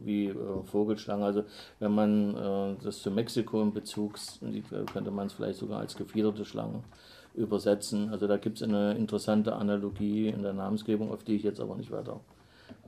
wie 0.05 0.35
Vogelschlange. 0.65 1.25
Also 1.25 1.45
wenn 1.79 1.95
man 1.95 2.79
das 2.83 3.03
zu 3.03 3.11
Mexiko 3.11 3.63
in 3.63 3.73
Bezug 3.73 4.19
sieht, 4.19 4.65
könnte 4.93 5.11
man 5.11 5.27
es 5.27 5.33
vielleicht 5.33 5.59
sogar 5.59 5.81
als 5.81 5.97
gefiederte 5.97 6.45
Schlange 6.45 6.81
übersetzen. 7.35 8.11
Also 8.11 8.27
da 8.27 8.37
gibt 8.37 8.57
es 8.57 8.63
eine 8.63 8.95
interessante 8.95 9.55
Analogie 9.55 10.29
in 10.29 10.43
der 10.43 10.53
Namensgebung, 10.53 11.11
auf 11.11 11.25
die 11.25 11.37
ich 11.37 11.43
jetzt 11.43 11.61
aber 11.61 11.77
nicht 11.77 11.91
weiter 11.91 12.21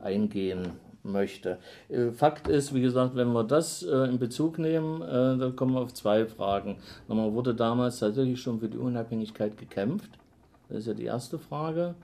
eingehen 0.01 0.71
möchte. 1.05 1.57
Äh, 1.89 2.11
Fakt 2.11 2.47
ist, 2.47 2.73
wie 2.73 2.81
gesagt, 2.81 3.15
wenn 3.15 3.33
wir 3.33 3.43
das 3.43 3.83
äh, 3.83 4.05
in 4.05 4.19
Bezug 4.19 4.59
nehmen, 4.59 5.01
äh, 5.01 5.37
dann 5.37 5.55
kommen 5.55 5.73
wir 5.73 5.81
auf 5.81 5.93
zwei 5.93 6.25
Fragen. 6.25 6.77
Man 7.07 7.33
wurde 7.33 7.55
damals 7.55 7.99
tatsächlich 7.99 8.41
schon 8.41 8.59
für 8.59 8.69
die 8.69 8.77
Unabhängigkeit 8.77 9.57
gekämpft. 9.57 10.09
Das 10.69 10.79
ist 10.79 10.87
ja 10.87 10.93
die 10.93 11.05
erste 11.05 11.37
Frage. 11.37 11.95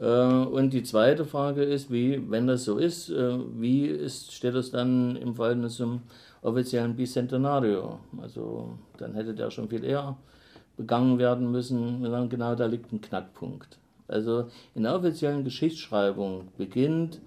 Äh, 0.00 0.04
und 0.04 0.72
die 0.72 0.82
zweite 0.82 1.24
Frage 1.24 1.62
ist, 1.62 1.90
wie, 1.90 2.30
wenn 2.30 2.46
das 2.46 2.64
so 2.64 2.78
ist, 2.78 3.10
äh, 3.10 3.38
wie 3.58 3.86
ist, 3.86 4.32
steht 4.32 4.54
das 4.54 4.70
dann 4.70 5.16
im 5.16 5.34
Verhältnis 5.34 5.76
zum 5.76 6.02
offiziellen 6.42 6.96
Bicentenario? 6.96 8.00
Also 8.20 8.78
dann 8.98 9.14
hätte 9.14 9.34
der 9.34 9.50
schon 9.50 9.68
viel 9.68 9.84
eher 9.84 10.16
begangen 10.76 11.18
werden 11.18 11.50
müssen. 11.50 12.02
Genau 12.30 12.54
da 12.54 12.66
liegt 12.66 12.92
ein 12.92 13.00
Knackpunkt. 13.00 13.78
Also 14.08 14.46
in 14.74 14.82
der 14.82 14.96
offiziellen 14.96 15.44
Geschichtsschreibung 15.44 16.48
beginnt 16.56 17.20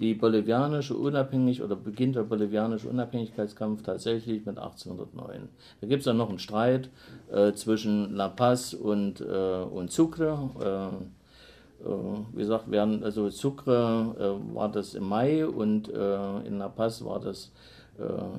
die 0.00 0.14
bolivianische 0.14 0.94
Unabhängig 0.94 1.62
oder 1.62 1.76
beginnt 1.76 2.16
der 2.16 2.24
bolivianische 2.24 2.88
Unabhängigkeitskampf 2.88 3.82
tatsächlich 3.82 4.44
mit 4.44 4.58
1809. 4.58 5.48
Da 5.80 5.86
gibt 5.86 6.00
es 6.00 6.04
dann 6.04 6.16
noch 6.16 6.28
einen 6.28 6.40
Streit 6.40 6.90
äh, 7.30 7.52
zwischen 7.52 8.14
La 8.14 8.28
Paz 8.28 8.74
und, 8.74 9.20
äh, 9.20 9.24
und 9.24 9.92
Sucre. 9.92 10.50
Äh, 10.60 11.86
äh 11.88 11.96
wie 12.32 12.38
gesagt, 12.38 12.64
während, 12.68 13.04
also 13.04 13.28
Sucre 13.30 14.14
äh, 14.18 14.54
war 14.54 14.68
das 14.68 14.94
im 14.94 15.08
Mai 15.08 15.46
und 15.46 15.88
äh, 15.88 16.38
in 16.46 16.58
La 16.58 16.68
Paz 16.68 17.04
war 17.04 17.20
das 17.20 17.52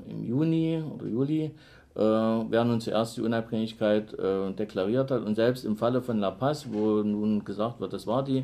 im 0.10 0.26
Juni 0.26 0.84
oder 0.94 1.08
Juli. 1.08 1.52
während 1.94 2.72
nun 2.72 2.82
zuerst 2.82 3.16
die 3.16 3.22
Unabhängigkeit 3.22 4.12
deklariert 4.60 5.12
hat. 5.12 5.24
Und 5.24 5.36
selbst 5.36 5.64
im 5.64 5.78
Falle 5.78 6.02
von 6.02 6.20
La 6.20 6.32
Paz, 6.32 6.68
wo 6.70 7.02
nun 7.04 7.46
gesagt 7.46 7.80
wird, 7.80 7.94
das 7.94 8.06
war 8.06 8.22
die 8.26 8.42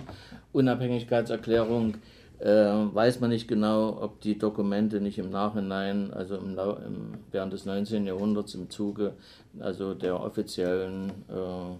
Unabhängigkeitserklärung, 0.53 1.95
äh, 2.41 2.95
weiß 2.95 3.19
man 3.19 3.29
nicht 3.29 3.48
genau, 3.48 4.01
ob 4.01 4.19
die 4.21 4.38
Dokumente 4.38 5.00
nicht 5.00 5.17
im 5.17 5.29
Nachhinein, 5.29 6.12
also 6.12 6.36
im, 6.38 6.57
im, 6.57 7.13
während 7.31 7.53
des 7.53 7.65
19. 7.65 8.07
Jahrhunderts 8.07 8.55
im 8.55 8.69
Zuge 8.69 9.13
also 9.60 9.93
der 9.93 10.19
offiziellen 10.19 11.12
äh, 11.29 11.71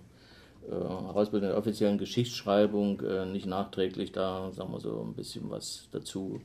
äh, 0.70 0.72
Herausbildung 0.72 1.50
der 1.50 1.58
offiziellen 1.58 1.98
Geschichtsschreibung 1.98 3.02
äh, 3.02 3.26
nicht 3.26 3.48
nachträglich 3.48 4.12
da, 4.12 4.52
sagen 4.52 4.72
wir 4.72 4.80
so, 4.80 5.02
ein 5.02 5.16
bisschen 5.16 5.50
was 5.50 5.88
dazu 5.92 6.42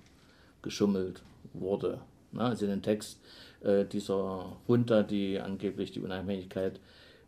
geschummelt 0.63 1.23
wurde. 1.53 2.01
Na, 2.33 2.49
also 2.49 2.65
in 2.65 2.71
den 2.71 2.83
Text 2.83 3.21
äh, 3.63 3.85
dieser 3.85 4.47
Junta, 4.67 5.03
die 5.03 5.39
angeblich 5.39 5.93
die 5.93 6.01
Unabhängigkeit 6.01 6.81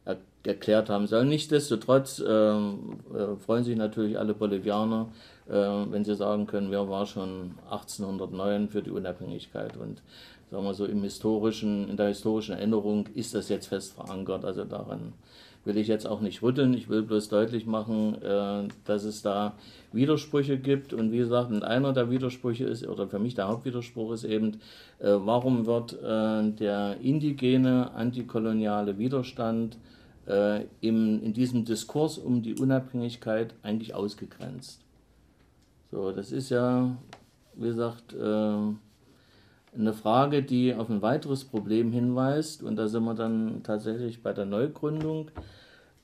er 0.04 0.16
erklärt 0.44 0.88
haben 0.88 1.06
soll. 1.06 1.26
Nichtsdestotrotz 1.26 2.22
ähm, 2.26 3.00
äh, 3.14 3.36
freuen 3.36 3.64
sich 3.64 3.76
natürlich 3.76 4.18
alle 4.18 4.32
Bolivianer, 4.32 5.12
wenn 5.48 6.04
sie 6.04 6.14
sagen 6.14 6.46
können, 6.46 6.70
wer 6.70 6.88
war 6.88 7.06
schon 7.06 7.54
1809 7.70 8.68
für 8.68 8.82
die 8.82 8.90
Unabhängigkeit 8.90 9.76
und 9.76 10.02
sagen 10.50 10.64
wir 10.64 10.74
so 10.74 10.84
im 10.84 11.02
historischen, 11.02 11.88
in 11.88 11.96
der 11.96 12.08
historischen 12.08 12.56
Erinnerung 12.56 13.06
ist 13.14 13.34
das 13.34 13.48
jetzt 13.48 13.66
fest 13.66 13.94
verankert. 13.94 14.44
Also 14.44 14.64
daran 14.64 15.14
will 15.64 15.76
ich 15.76 15.88
jetzt 15.88 16.06
auch 16.06 16.20
nicht 16.20 16.42
rütteln. 16.42 16.72
Ich 16.74 16.88
will 16.88 17.02
bloß 17.02 17.28
deutlich 17.28 17.66
machen, 17.66 18.20
äh, 18.22 18.68
dass 18.84 19.04
es 19.04 19.22
da 19.22 19.54
Widersprüche 19.92 20.58
gibt. 20.58 20.92
Und 20.92 21.12
wie 21.12 21.18
gesagt, 21.18 21.52
einer 21.62 21.92
der 21.92 22.10
Widersprüche 22.10 22.64
ist, 22.64 22.86
oder 22.86 23.06
für 23.08 23.18
mich 23.18 23.34
der 23.34 23.48
Hauptwiderspruch 23.48 24.12
ist 24.12 24.24
eben, 24.24 24.54
äh, 24.98 25.12
warum 25.18 25.66
wird 25.66 25.92
äh, 25.92 26.50
der 26.52 26.96
indigene 27.00 27.92
antikoloniale 27.92 28.98
Widerstand 28.98 29.78
im, 30.82 31.22
in 31.22 31.32
diesem 31.32 31.64
Diskurs 31.64 32.18
um 32.18 32.42
die 32.42 32.54
Unabhängigkeit 32.54 33.54
eigentlich 33.62 33.94
ausgegrenzt? 33.94 34.84
So, 35.90 36.12
das 36.12 36.32
ist 36.32 36.50
ja, 36.50 36.96
wie 37.54 37.68
gesagt, 37.68 38.12
äh, 38.12 38.56
eine 39.74 39.92
Frage, 39.92 40.42
die 40.42 40.74
auf 40.74 40.90
ein 40.90 41.02
weiteres 41.02 41.44
Problem 41.44 41.92
hinweist, 41.92 42.62
und 42.62 42.76
da 42.76 42.88
sind 42.88 43.04
wir 43.04 43.14
dann 43.14 43.62
tatsächlich 43.62 44.22
bei 44.22 44.32
der 44.32 44.44
Neugründung. 44.44 45.30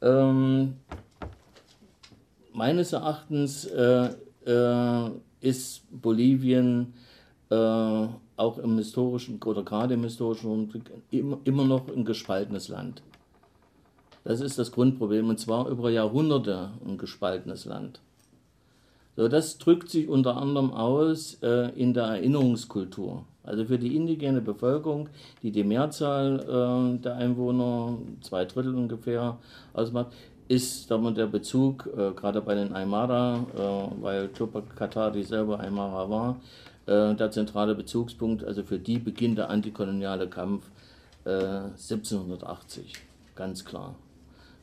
Ähm, 0.01 0.75
meines 2.53 2.93
Erachtens 2.93 3.67
äh, 3.67 4.11
äh, 4.47 5.11
ist 5.41 5.83
Bolivien 5.91 6.95
äh, 7.51 7.55
auch 8.37 8.59
im 8.59 8.79
historischen 8.79 9.43
oder 9.43 9.63
gerade 9.63 9.95
im 9.95 10.03
historischen 10.03 10.51
Rundblick 10.51 10.91
immer 11.11 11.65
noch 11.65 11.89
ein 11.89 12.05
gespaltenes 12.05 12.69
Land. 12.69 13.03
Das 14.25 14.41
ist 14.41 14.59
das 14.59 14.73
Grundproblem 14.73 15.29
und 15.29 15.39
zwar 15.39 15.69
über 15.69 15.91
Jahrhunderte 15.91 16.71
ein 16.87 16.97
gespaltenes 16.97 17.67
Land. 17.67 18.01
So, 19.17 19.29
das 19.29 19.59
drückt 19.59 19.91
sich 19.91 20.09
unter 20.09 20.37
anderem 20.37 20.73
aus 20.73 21.39
äh, 21.43 21.71
in 21.81 21.95
der 21.95 22.05
Erinnerungskultur. 22.05 23.25
Also 23.45 23.65
für 23.67 23.79
die 23.79 23.95
indigene 23.95 24.41
Bevölkerung, 24.41 25.09
die 25.43 25.53
die 25.53 25.65
Mehrzahl 25.65 26.41
äh, 26.41 26.99
der 27.01 27.17
Einwohner, 27.17 27.99
zwei 28.23 28.45
Drittel 28.45 28.75
ungefähr, 28.75 29.39
ausmacht, 29.73 30.09
ist 30.49 30.91
damit 30.91 31.17
der 31.17 31.27
Bezug, 31.27 31.89
äh, 31.97 32.13
gerade 32.13 32.41
bei 32.41 32.55
den 32.55 32.75
Aymara, 32.75 33.47
äh, 33.55 34.03
weil 34.03 34.29
Tupac 34.29 34.75
Katari 34.75 35.23
selber 35.23 35.61
Aymara 35.61 36.11
war, 36.11 36.41
äh, 36.87 37.15
der 37.15 37.31
zentrale 37.31 37.75
Bezugspunkt, 37.75 38.43
also 38.45 38.63
für 38.63 38.79
die 38.79 38.99
beginnt 38.99 39.39
der 39.39 39.51
antikoloniale 39.51 40.29
Kampf 40.29 40.71
1780, 41.27 42.93
äh, 42.93 42.97
ganz 43.35 43.65
klar. 43.65 43.95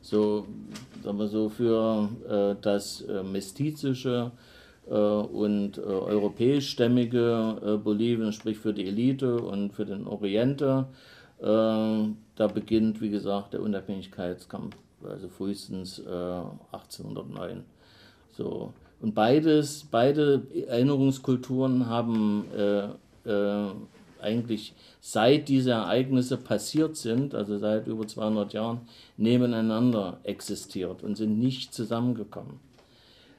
So, 0.02 0.46
sagen 1.02 1.18
wir 1.18 1.28
so, 1.28 1.48
für 1.48 2.08
äh, 2.28 2.54
das 2.60 3.00
äh, 3.02 3.22
mestizische 3.22 4.32
und 4.84 5.78
europäischstämmige 5.78 7.78
Bolivien, 7.84 8.32
sprich 8.32 8.58
für 8.58 8.74
die 8.74 8.88
Elite 8.88 9.36
und 9.36 9.72
für 9.72 9.86
den 9.86 10.08
Oriente, 10.08 10.86
da 11.38 12.46
beginnt, 12.52 13.00
wie 13.00 13.10
gesagt, 13.10 13.54
der 13.54 13.62
Unabhängigkeitskampf 13.62 14.74
also 15.08 15.28
frühestens 15.28 15.98
äh, 15.98 16.42
1809. 16.72 17.64
So. 18.32 18.72
Und 19.00 19.14
beides, 19.14 19.86
beide 19.90 20.42
Erinnerungskulturen 20.68 21.86
haben 21.86 22.44
äh, 22.56 22.84
äh, 23.28 23.70
eigentlich 24.22 24.74
seit 25.00 25.48
diese 25.48 25.72
Ereignisse 25.72 26.36
passiert 26.36 26.96
sind, 26.96 27.34
also 27.34 27.58
seit 27.58 27.86
über 27.86 28.06
200 28.06 28.52
Jahren, 28.52 28.80
nebeneinander 29.16 30.18
existiert 30.24 31.02
und 31.02 31.16
sind 31.16 31.38
nicht 31.38 31.74
zusammengekommen. 31.74 32.60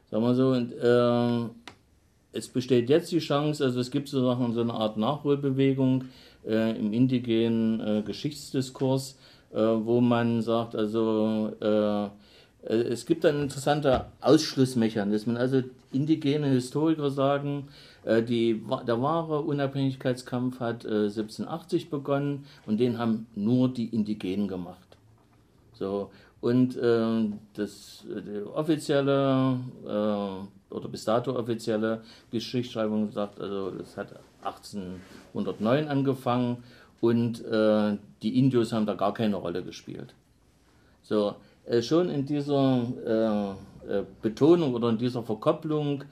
Sagen 0.10 0.24
wir 0.24 0.36
so, 0.36 0.50
und, 0.50 0.74
äh, 0.74 1.50
es 2.34 2.48
besteht 2.48 2.90
jetzt 2.90 3.12
die 3.12 3.20
Chance, 3.20 3.64
also 3.64 3.80
es 3.80 3.92
gibt 3.92 4.10
sozusagen 4.10 4.54
so 4.54 4.62
eine 4.62 4.74
Art 4.74 4.98
Nachholbewegung 4.98 6.06
äh, 6.46 6.78
im 6.78 6.92
indigenen 6.94 7.80
äh, 7.80 8.02
Geschichtsdiskurs, 8.02 9.18
äh, 9.54 9.58
wo 9.58 10.02
man 10.02 10.42
sagt, 10.42 10.76
also 10.76 11.52
äh, 11.62 12.10
es 12.66 13.06
gibt 13.06 13.26
einen 13.26 13.44
interessanten 13.44 14.02
Ausschlussmechanismen. 14.22 15.38
Also 15.38 15.64
indigene 15.92 16.48
Historiker 16.48 17.10
sagen, 17.10 17.68
die, 18.06 18.62
der 18.86 19.02
wahre 19.02 19.42
Unabhängigkeitskampf 19.42 20.60
hat 20.60 20.86
1780 20.86 21.90
begonnen 21.90 22.46
und 22.66 22.80
den 22.80 22.98
haben 22.98 23.28
nur 23.36 23.70
die 23.70 23.88
Indigenen 23.88 24.48
gemacht. 24.48 24.98
So, 25.74 26.10
und 26.42 26.76
äh, 26.76 27.30
das 27.54 28.06
offizielle 28.54 29.58
äh, 29.86 30.74
oder 30.74 30.90
bis 30.90 31.06
dato 31.06 31.38
offizielle 31.38 32.02
Geschichtsschreibung 32.32 33.12
sagt, 33.12 33.40
also 33.40 33.72
das 33.72 33.96
hat 33.96 34.20
1809 34.44 35.88
angefangen 35.88 36.64
und 37.00 37.46
äh, 37.46 37.98
die 38.22 38.38
Indios 38.38 38.74
haben 38.74 38.86
da 38.86 38.96
gar 38.96 39.14
keine 39.14 39.38
Rolle 39.38 39.64
gespielt. 39.64 40.14
So, 41.02 41.36
äh, 41.66 41.82
schon 41.82 42.10
in 42.10 42.26
dieser 42.26 43.56
äh, 43.88 44.00
äh 44.00 44.04
Betonung 44.22 44.74
oder 44.74 44.90
in 44.90 44.98
dieser 44.98 45.24
Verkopplung 45.24 46.02
äh, 46.02 46.06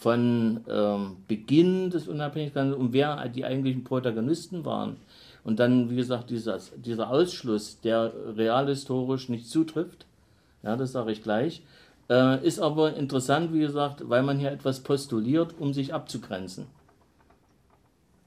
von 0.00 0.60
ähm, 0.68 1.16
Beginn 1.28 1.88
des 1.88 2.08
Unabhängigkeits 2.08 2.74
und 2.74 2.92
wer 2.92 3.26
die 3.28 3.44
eigentlichen 3.44 3.84
Protagonisten 3.84 4.64
waren. 4.64 4.96
Und 5.44 5.60
dann, 5.60 5.90
wie 5.90 5.96
gesagt, 5.96 6.30
dieser, 6.30 6.58
dieser 6.76 7.08
Ausschluss, 7.08 7.80
der 7.80 8.12
realhistorisch 8.36 9.28
nicht 9.28 9.48
zutrifft, 9.48 10.04
ja, 10.62 10.76
das 10.76 10.92
sage 10.92 11.12
ich 11.12 11.22
gleich, 11.22 11.62
äh, 12.10 12.44
ist 12.44 12.58
aber 12.58 12.96
interessant, 12.96 13.52
wie 13.52 13.60
gesagt, 13.60 14.08
weil 14.08 14.24
man 14.24 14.38
hier 14.38 14.50
etwas 14.50 14.80
postuliert, 14.80 15.54
um 15.58 15.72
sich 15.72 15.94
abzugrenzen. 15.94 16.66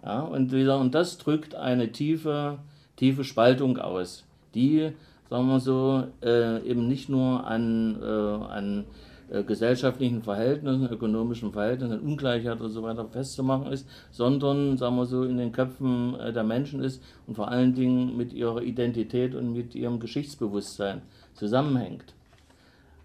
Ja, 0.03 0.21
und, 0.21 0.53
wieder, 0.53 0.79
und 0.79 0.95
das 0.95 1.17
drückt 1.17 1.55
eine 1.55 1.91
tiefe, 1.91 2.59
tiefe 2.95 3.25
Spaltung 3.25 3.77
aus, 3.77 4.23
die, 4.55 4.93
sagen 5.29 5.47
wir 5.47 5.59
so, 5.59 6.05
äh, 6.23 6.65
eben 6.65 6.87
nicht 6.87 7.09
nur 7.09 7.45
an, 7.45 8.01
äh, 8.01 8.05
an 8.05 8.85
äh, 9.31 9.43
gesellschaftlichen 9.43 10.23
Verhältnissen, 10.23 10.89
ökonomischen 10.89 11.51
Verhältnissen, 11.51 11.99
Ungleichheit 11.99 12.59
und 12.61 12.71
so 12.71 12.81
weiter 12.81 13.05
festzumachen 13.05 13.71
ist, 13.71 13.87
sondern, 14.09 14.75
sagen 14.75 14.95
wir 14.95 15.05
so, 15.05 15.23
in 15.23 15.37
den 15.37 15.51
Köpfen 15.51 16.19
äh, 16.19 16.33
der 16.33 16.43
Menschen 16.43 16.83
ist 16.83 17.03
und 17.27 17.35
vor 17.35 17.49
allen 17.49 17.75
Dingen 17.75 18.17
mit 18.17 18.33
ihrer 18.33 18.63
Identität 18.63 19.35
und 19.35 19.53
mit 19.53 19.75
ihrem 19.75 19.99
Geschichtsbewusstsein 19.99 21.03
zusammenhängt. 21.35 22.15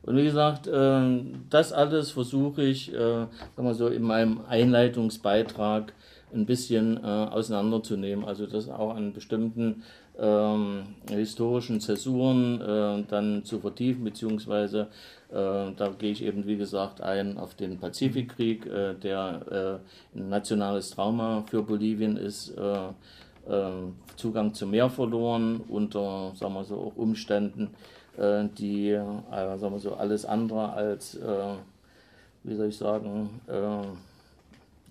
Und 0.02 0.16
wie 0.16 0.24
gesagt, 0.24 0.66
äh, 0.66 1.20
das 1.50 1.74
alles 1.74 2.10
versuche 2.12 2.62
ich, 2.62 2.90
sagen 2.90 3.28
wir 3.56 3.74
so, 3.74 3.88
in 3.88 4.02
meinem 4.02 4.40
Einleitungsbeitrag 4.48 5.92
ein 6.32 6.46
bisschen 6.46 7.04
auseinanderzunehmen. 7.04 8.24
Also 8.24 8.46
das 8.46 8.68
auch 8.68 8.96
an 8.96 9.12
bestimmten 9.12 9.82
ähm, 10.18 10.84
historischen 11.10 11.80
Zäsuren 11.80 12.60
äh, 12.60 13.04
dann 13.08 13.44
zu 13.44 13.58
vertiefen, 13.58 14.04
beziehungsweise 14.04 14.88
äh, 15.30 15.72
da 15.76 15.94
gehe 15.98 16.12
ich 16.12 16.22
eben, 16.22 16.46
wie 16.46 16.56
gesagt, 16.56 17.00
ein 17.00 17.38
auf 17.38 17.54
den 17.54 17.78
Pazifikkrieg, 17.78 18.66
äh, 18.66 18.94
der 18.94 19.80
äh, 20.14 20.18
ein 20.18 20.28
nationales 20.28 20.90
Trauma 20.90 21.42
für 21.48 21.62
Bolivien 21.62 22.16
ist. 22.16 22.50
Äh, 22.56 22.88
Zugang 24.16 24.54
zum 24.54 24.70
Meer 24.70 24.88
verloren 24.88 25.60
unter, 25.68 26.32
sagen 26.34 26.54
wir 26.54 26.64
so, 26.64 26.76
auch 26.76 26.96
Umständen, 26.96 27.74
die, 28.16 28.98
sagen 29.30 29.60
wir 29.74 29.78
so, 29.78 29.96
alles 29.96 30.24
andere 30.24 30.72
als, 30.72 31.18
wie 32.42 32.54
soll 32.54 32.68
ich 32.68 32.78
sagen, 32.78 33.28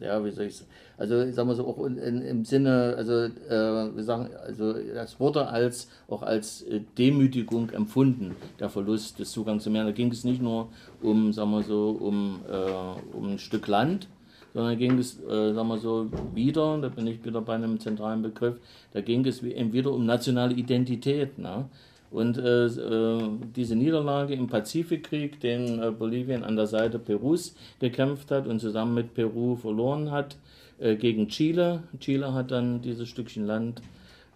ja, 0.03 0.23
wie 0.23 0.31
soll 0.31 0.45
ich 0.45 0.63
also 0.97 1.21
ich 1.21 1.33
sag 1.33 1.45
mal 1.45 1.55
so 1.55 1.67
auch 1.67 1.83
in, 1.85 1.97
im 1.97 2.45
Sinne, 2.45 2.93
also 2.95 3.13
äh, 3.13 3.95
wir 3.95 4.03
sagen, 4.03 4.29
also 4.45 4.73
das 4.73 5.19
wurde 5.19 5.47
als 5.47 5.89
auch 6.07 6.21
als 6.21 6.61
äh, 6.63 6.81
Demütigung 6.97 7.71
empfunden, 7.71 8.35
der 8.59 8.69
Verlust 8.69 9.19
des 9.19 9.31
Zugangs 9.31 9.63
zum 9.63 9.73
Meer. 9.73 9.85
Da 9.85 9.91
ging 9.91 10.11
es 10.11 10.23
nicht 10.23 10.41
nur 10.41 10.69
um, 11.01 11.33
sagen 11.33 11.51
wir 11.51 11.63
so, 11.63 11.97
um, 11.99 12.41
äh, 12.49 13.17
um 13.17 13.33
ein 13.33 13.39
Stück 13.39 13.67
Land, 13.67 14.07
sondern 14.53 14.77
ging 14.77 14.99
es, 14.99 15.19
äh, 15.23 15.53
sagen 15.53 15.67
wir 15.67 15.79
so, 15.79 16.09
wieder, 16.33 16.77
da 16.77 16.89
bin 16.89 17.07
ich 17.07 17.25
wieder 17.25 17.41
bei 17.41 17.55
einem 17.55 17.79
zentralen 17.79 18.21
Begriff, 18.21 18.55
da 18.93 19.01
ging 19.01 19.25
es 19.25 19.41
wieder 19.43 19.91
um 19.91 20.05
nationale 20.05 20.53
Identität. 20.53 21.39
Ne? 21.39 21.65
Und 22.13 22.37
äh, 22.37 22.67
äh, 22.67 23.21
diese 23.55 23.75
Niederlage 23.75 24.35
im 24.35 24.47
Pazifikkrieg, 24.47 25.39
den 25.39 25.81
äh, 25.81 25.89
Bolivien 25.89 26.43
an 26.43 26.55
der 26.55 26.67
Seite 26.67 26.99
Perus 26.99 27.55
gekämpft 27.79 28.29
hat 28.29 28.45
und 28.45 28.59
zusammen 28.59 28.93
mit 28.93 29.15
Peru 29.15 29.55
verloren 29.55 30.11
hat, 30.11 30.37
äh, 30.77 30.95
gegen 30.95 31.27
Chile. 31.27 31.83
Chile 31.99 32.33
hat 32.33 32.51
dann 32.51 32.81
dieses 32.81 33.09
Stückchen 33.09 33.47
Land 33.47 33.81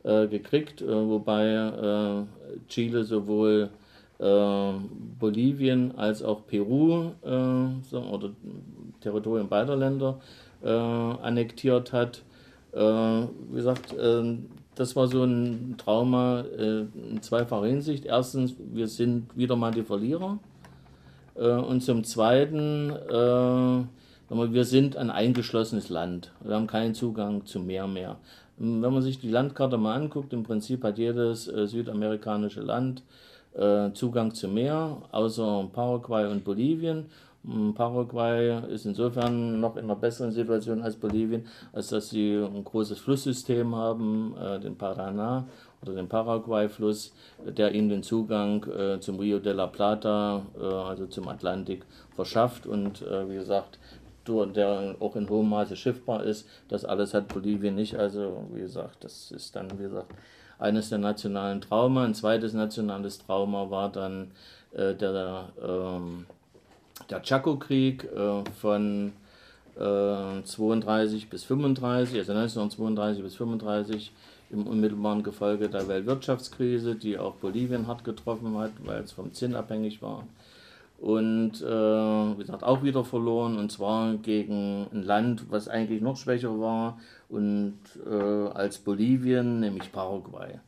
äh, 0.04 0.28
gekriegt, 0.28 0.82
äh, 0.82 0.88
wobei 0.88 2.26
Chile 2.68 3.04
sowohl 3.04 3.70
Bolivien 5.20 5.96
als 5.96 6.24
auch 6.24 6.48
Peru 6.48 7.12
so, 7.22 8.00
oder 8.00 8.32
Territorien 9.00 9.48
beider 9.48 9.76
Länder 9.76 10.20
annektiert 10.64 11.94
hat. 11.94 12.24
wie 12.74 13.56
gesagt, 13.56 13.94
das 14.78 14.96
war 14.96 15.08
so 15.08 15.24
ein 15.24 15.76
Trauma 15.78 16.42
in 16.42 17.22
zweifacher 17.22 17.66
Hinsicht. 17.66 18.06
Erstens, 18.06 18.56
wir 18.58 18.88
sind 18.88 19.36
wieder 19.36 19.56
mal 19.56 19.72
die 19.72 19.84
Verlierer. 19.84 20.40
und 21.36 21.82
zum 21.82 22.04
Zweiten, 22.04 22.90
wir 22.90 24.66
sind 24.66 24.98
ein 24.98 25.10
eingeschlossenes 25.10 25.90
Land. 25.90 26.32
Wir 26.42 26.56
haben 26.56 26.68
keinen 26.68 26.94
Zugang 26.94 27.46
zum 27.46 27.66
Meer 27.66 27.88
mehr. 27.88 28.18
Wenn 28.58 28.92
man 28.92 29.04
sich 29.04 29.20
die 29.20 29.30
Landkarte 29.30 29.78
mal 29.78 29.96
anguckt, 29.96 30.34
im 30.34 30.42
Prinzip 30.42 30.84
hat 30.84 30.98
jedes 30.98 31.48
äh, 31.48 31.68
südamerikanische 31.68 32.62
Land 32.62 33.04
äh, 33.54 33.92
Zugang 33.94 34.34
zum 34.34 34.56
Meer, 34.56 34.98
außer 35.12 35.70
Paraguay 35.72 36.26
und 36.32 36.44
Bolivien. 36.44 37.06
Paraguay 37.76 38.62
ist 38.70 38.86
insofern 38.86 39.60
noch 39.60 39.78
in 39.78 39.86
einer 39.86 39.96
besseren 39.96 40.32
Situation 40.32 40.82
als 40.82 40.96
Bolivien, 40.96 41.46
als 41.72 41.90
dass 41.90 42.10
sie 42.10 42.36
ein 42.36 42.64
großes 42.64 43.00
Flusssystem 43.00 43.76
haben, 43.76 44.36
äh, 44.38 44.60
den 44.60 44.78
Paraná 44.78 45.46
oder 45.82 45.94
den 45.94 46.10
Paraguay-Fluss, 46.10 47.14
der 47.46 47.74
ihnen 47.74 47.90
den 47.90 48.04
Zugang 48.04 48.66
äh, 48.66 49.00
zum 49.00 49.20
Rio 49.20 49.40
de 49.40 49.54
la 49.54 49.68
Plata, 49.68 50.42
äh, 50.60 50.64
also 50.66 51.08
zum 51.08 51.28
Atlantik, 51.28 51.86
verschafft. 52.16 52.66
Und 52.66 53.02
wie 53.02 53.36
gesagt, 53.36 53.80
der 54.28 54.96
auch 55.00 55.16
in 55.16 55.30
hohem 55.30 55.50
Maße 55.50 55.76
schiffbar 55.76 56.24
ist. 56.24 56.48
Das 56.68 56.84
alles 56.84 57.14
hat 57.14 57.28
Bolivien 57.28 57.76
nicht. 57.76 57.96
Also, 57.96 58.46
wie 58.52 58.62
gesagt, 58.62 59.04
das 59.04 59.32
ist 59.32 59.56
dann, 59.56 59.80
wie 59.80 59.84
gesagt, 59.84 60.14
eines 60.60 60.90
der 60.90 60.98
nationalen 60.98 61.62
Trauma. 61.62 62.04
Ein 62.04 62.14
zweites 62.14 62.54
nationales 62.54 63.20
Trauma 63.20 63.70
war 63.70 63.90
dann 63.90 64.32
äh, 64.74 64.94
der, 64.96 65.50
ähm, 65.62 66.26
der 67.10 67.22
Chaco-Krieg 67.22 68.06
äh, 68.06 68.44
von 68.60 69.14
äh, 69.76 70.44
32 70.44 71.30
bis 71.30 71.44
35, 71.44 72.18
also 72.18 72.34
1932 72.34 73.24
bis 73.24 73.36
35 73.36 74.12
im 74.50 74.66
unmittelbaren 74.66 75.24
Gefolge 75.24 75.70
der 75.70 75.88
Weltwirtschaftskrise, 75.88 76.96
die 76.96 77.18
auch 77.18 77.36
Bolivien 77.36 77.88
hart 77.88 78.04
getroffen 78.04 78.58
hat, 78.58 78.72
weil 78.86 79.04
es 79.04 79.12
vom 79.12 79.34
Zinn 79.34 79.56
abhängig 79.56 80.02
war 80.02 80.24
und 81.00 81.62
äh, 81.62 81.68
wie 81.68 82.40
gesagt 82.40 82.64
auch 82.64 82.84
wieder 82.84 83.04
verloren 83.04 83.58
und 83.58 83.72
zwar 83.72 84.16
gegen 84.16 84.88
ein 84.92 85.04
Land, 85.04 85.52
was 85.52 85.68
eigentlich 85.68 86.02
noch 86.02 86.18
schwächer 86.18 86.60
war 86.60 87.00
und 87.30 87.78
äh, 88.10 88.50
als 88.50 88.80
Bolivien, 88.80 89.60
nämlich 89.60 89.92
Paraguay. 89.92 90.60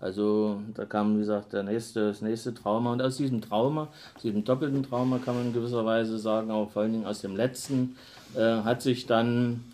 Also 0.00 0.60
da 0.74 0.84
kam, 0.84 1.16
wie 1.16 1.20
gesagt, 1.20 1.52
der 1.52 1.64
nächste, 1.64 2.08
das 2.08 2.22
nächste 2.22 2.54
Trauma 2.54 2.92
und 2.92 3.02
aus 3.02 3.16
diesem 3.16 3.40
Trauma, 3.40 3.88
aus 4.14 4.22
diesem 4.22 4.44
doppelten 4.44 4.84
Trauma 4.84 5.18
kann 5.18 5.34
man 5.34 5.46
in 5.46 5.52
gewisser 5.52 5.84
Weise 5.84 6.18
sagen, 6.18 6.50
aber 6.52 6.68
vor 6.68 6.82
allen 6.82 6.92
Dingen 6.92 7.06
aus 7.06 7.20
dem 7.20 7.34
letzten, 7.34 7.96
äh, 8.36 8.62
hat 8.62 8.80
sich 8.80 9.06
dann 9.06 9.64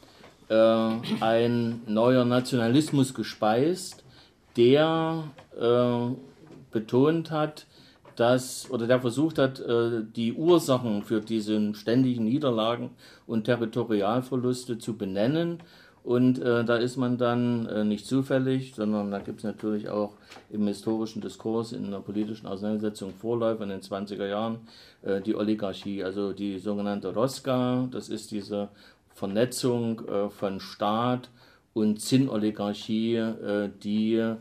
äh, 0.49 0.91
ein 1.21 1.83
neuer 1.87 2.25
Nationalismus 2.25 3.13
gespeist, 3.13 4.03
der 4.57 5.25
äh, 5.61 6.15
betont 6.71 7.31
hat, 7.31 7.67
dass, 8.17 8.71
oder 8.71 8.87
der 8.87 9.01
versucht 9.01 9.39
hat, 9.39 9.61
äh, 9.61 10.03
die 10.15 10.33
Ursachen 10.33 11.03
für 11.03 11.21
diese 11.21 11.75
ständigen 11.75 12.25
Niederlagen 12.25 12.91
und 13.27 13.45
Territorialverluste 13.45 14.79
zu 14.79 14.97
benennen. 14.97 15.61
Und 16.05 16.39
äh, 16.39 16.65
da 16.65 16.77
ist 16.77 16.99
man 16.99 17.17
dann 17.17 17.67
äh, 17.67 17.83
nicht 17.83 18.07
zufällig, 18.07 18.75
sondern 18.75 19.11
da 19.11 19.21
gibt 19.21 19.39
es 19.39 19.45
natürlich 19.45 19.89
auch 19.89 20.13
im 20.51 20.67
historischen 20.67 21.23
Diskurs, 21.23 21.73
in 21.73 21.91
der 21.91 22.01
politischen 22.01 22.47
Auseinandersetzung 22.47 23.15
Vorläufer 23.15 23.63
in 23.63 23.71
den 23.71 23.81
20er 23.81 24.27
Jahren, 24.27 24.59
äh, 25.03 25.23
die 25.23 25.35
Oligarchie, 25.35 26.05
also 26.05 26.35
die 26.35 26.59
sogenannte 26.59 27.15
Rosca, 27.15 27.89
das 27.91 28.11
ist 28.11 28.33
diese 28.33 28.69
Vernetzung 29.15 30.07
äh, 30.07 30.29
von 30.29 30.61
Staat 30.61 31.31
und 31.73 32.03
Zinnoligarchie, 32.03 33.17
äh, 33.17 33.71
die 33.83 34.37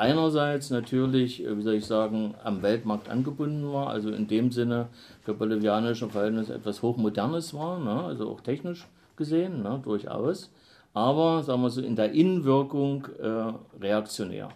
einerseits 0.00 0.70
natürlich, 0.70 1.44
äh, 1.44 1.56
wie 1.56 1.62
soll 1.62 1.74
ich 1.74 1.86
sagen, 1.86 2.34
am 2.44 2.62
Weltmarkt 2.62 3.08
angebunden 3.08 3.72
war, 3.72 3.88
also 3.88 4.10
in 4.10 4.28
dem 4.28 4.52
Sinne 4.52 4.88
für 5.22 5.34
bolivianische 5.34 6.08
Verhältnisse 6.08 6.54
etwas 6.54 6.82
Hochmodernes 6.82 7.52
war, 7.52 7.80
ne, 7.80 8.04
also 8.04 8.30
auch 8.30 8.40
technisch 8.40 8.86
gesehen, 9.16 9.62
ne, 9.62 9.80
durchaus, 9.82 10.50
aber 10.94 11.42
sagen 11.42 11.62
wir 11.62 11.70
so 11.70 11.80
in 11.80 11.96
der 11.96 12.12
Innenwirkung 12.12 13.06
äh, 13.20 13.52
reaktionär. 13.80 14.48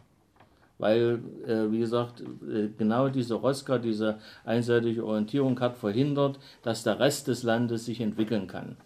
Weil, 0.78 1.20
äh, 1.46 1.70
wie 1.70 1.78
gesagt, 1.78 2.20
äh, 2.20 2.68
genau 2.76 3.08
diese 3.08 3.34
Rosca, 3.34 3.78
diese 3.78 4.18
einseitige 4.44 5.04
Orientierung 5.04 5.58
hat 5.60 5.76
verhindert, 5.76 6.38
dass 6.62 6.82
der 6.82 6.98
Rest 6.98 7.28
des 7.28 7.44
Landes 7.44 7.84
sich 7.84 8.00
entwickeln 8.00 8.48
kann. 8.48 8.76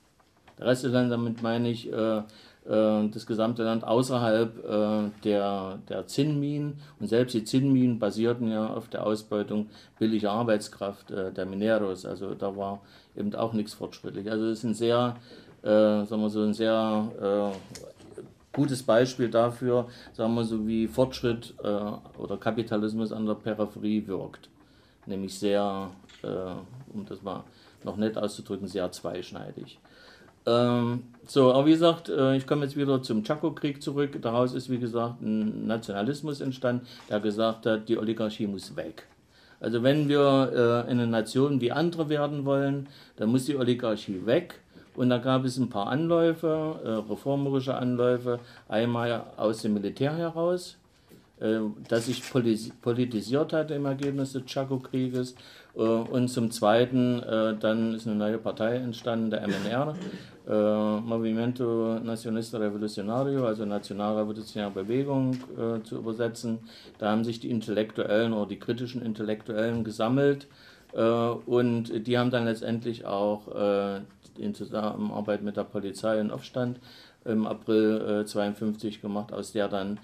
Der 0.58 0.66
Rest 0.66 0.84
des 0.84 0.92
Landes, 0.92 1.10
damit 1.10 1.42
meine 1.42 1.70
ich, 1.70 1.90
äh, 1.90 2.18
äh, 2.18 2.22
das 3.08 3.26
gesamte 3.26 3.62
Land 3.62 3.84
außerhalb 3.84 4.64
äh, 4.64 5.10
der, 5.24 5.78
der 5.88 6.06
Zinnminen. 6.06 6.78
Und 7.00 7.08
selbst 7.08 7.32
die 7.32 7.44
Zinnminen 7.44 7.98
basierten 7.98 8.50
ja 8.50 8.66
auf 8.66 8.88
der 8.88 9.06
Ausbeutung 9.06 9.70
billiger 9.98 10.32
Arbeitskraft 10.32 11.10
der 11.10 11.46
Mineros. 11.46 12.04
Also 12.04 12.34
da 12.34 12.54
war 12.54 12.82
eben 13.16 13.34
auch 13.34 13.54
nichts 13.54 13.72
fortschrittlich. 13.72 14.30
Also 14.30 14.46
es 14.46 14.58
ist 14.58 14.64
ein 14.64 14.74
sehr, 14.74 15.16
sagen 15.62 16.22
wir 16.22 16.30
so, 16.30 16.42
ein 16.42 16.54
sehr 16.54 17.52
gutes 18.52 18.82
Beispiel 18.82 19.28
dafür, 19.28 19.86
sagen 20.12 20.34
wir 20.34 20.44
so, 20.44 20.66
wie 20.66 20.86
Fortschritt 20.86 21.54
oder 21.58 22.36
Kapitalismus 22.38 23.12
an 23.12 23.26
der 23.26 23.34
Peripherie 23.34 24.06
wirkt. 24.06 24.48
Nämlich 25.06 25.38
sehr, 25.38 25.90
um 26.92 27.06
das 27.06 27.22
mal 27.22 27.44
noch 27.84 27.96
nett 27.96 28.16
auszudrücken, 28.16 28.68
sehr 28.68 28.90
zweischneidig. 28.92 29.78
Ähm, 30.48 31.02
so, 31.26 31.52
aber 31.52 31.66
wie 31.66 31.72
gesagt, 31.72 32.08
äh, 32.08 32.36
ich 32.36 32.46
komme 32.46 32.64
jetzt 32.64 32.76
wieder 32.76 33.02
zum 33.02 33.22
Chaco-Krieg 33.22 33.82
zurück. 33.82 34.18
Daraus 34.22 34.54
ist, 34.54 34.70
wie 34.70 34.78
gesagt, 34.78 35.20
ein 35.20 35.66
Nationalismus 35.66 36.40
entstanden, 36.40 36.86
der 37.10 37.20
gesagt 37.20 37.66
hat, 37.66 37.88
die 37.88 37.98
Oligarchie 37.98 38.46
muss 38.46 38.74
weg. 38.74 39.06
Also 39.60 39.82
wenn 39.82 40.08
wir 40.08 40.84
äh, 40.86 40.90
eine 40.90 41.06
Nation 41.06 41.60
wie 41.60 41.72
andere 41.72 42.08
werden 42.08 42.46
wollen, 42.46 42.88
dann 43.16 43.28
muss 43.28 43.44
die 43.44 43.56
Oligarchie 43.56 44.24
weg. 44.24 44.60
Und 44.98 45.10
da 45.10 45.18
gab 45.18 45.44
es 45.44 45.56
ein 45.58 45.70
paar 45.70 45.86
Anläufe, 45.86 46.80
äh, 46.84 46.88
reformerische 47.08 47.76
Anläufe, 47.76 48.40
einmal 48.68 49.22
aus 49.36 49.62
dem 49.62 49.74
Militär 49.74 50.16
heraus, 50.16 50.76
äh, 51.40 51.60
das 51.88 52.06
sich 52.06 52.20
politisiert 52.82 53.52
hat 53.52 53.70
im 53.70 53.86
Ergebnis 53.86 54.32
des 54.32 54.44
Chaco-Krieges. 54.46 55.36
Äh, 55.76 55.82
und 55.82 56.26
zum 56.26 56.50
Zweiten, 56.50 57.22
äh, 57.22 57.54
dann 57.60 57.94
ist 57.94 58.08
eine 58.08 58.16
neue 58.16 58.38
Partei 58.38 58.74
entstanden, 58.74 59.30
der 59.30 59.42
MNR, 59.46 59.94
Movimento 61.04 62.00
Nacionalista 62.02 62.56
Revolucionario, 62.56 63.46
also 63.46 63.66
Nationalrevolutionäre 63.66 64.70
Bewegung 64.70 65.36
zu 65.84 65.96
übersetzen. 65.96 66.60
Da 66.96 67.10
haben 67.10 67.22
sich 67.22 67.38
die 67.38 67.50
Intellektuellen 67.50 68.32
oder 68.32 68.46
die 68.46 68.58
kritischen 68.58 69.02
Intellektuellen 69.02 69.84
gesammelt 69.84 70.46
und 70.94 72.06
die 72.06 72.16
haben 72.16 72.30
dann 72.30 72.46
letztendlich 72.46 73.04
auch 73.04 73.42
in 74.38 74.54
Zusammenarbeit 74.54 75.42
mit 75.42 75.56
der 75.56 75.64
Polizei 75.64 76.18
einen 76.18 76.30
Aufstand 76.30 76.80
im 77.24 77.46
April 77.46 78.00
1952 78.00 79.00
gemacht, 79.00 79.32
aus 79.32 79.52
der 79.52 79.68
dann 79.68 79.98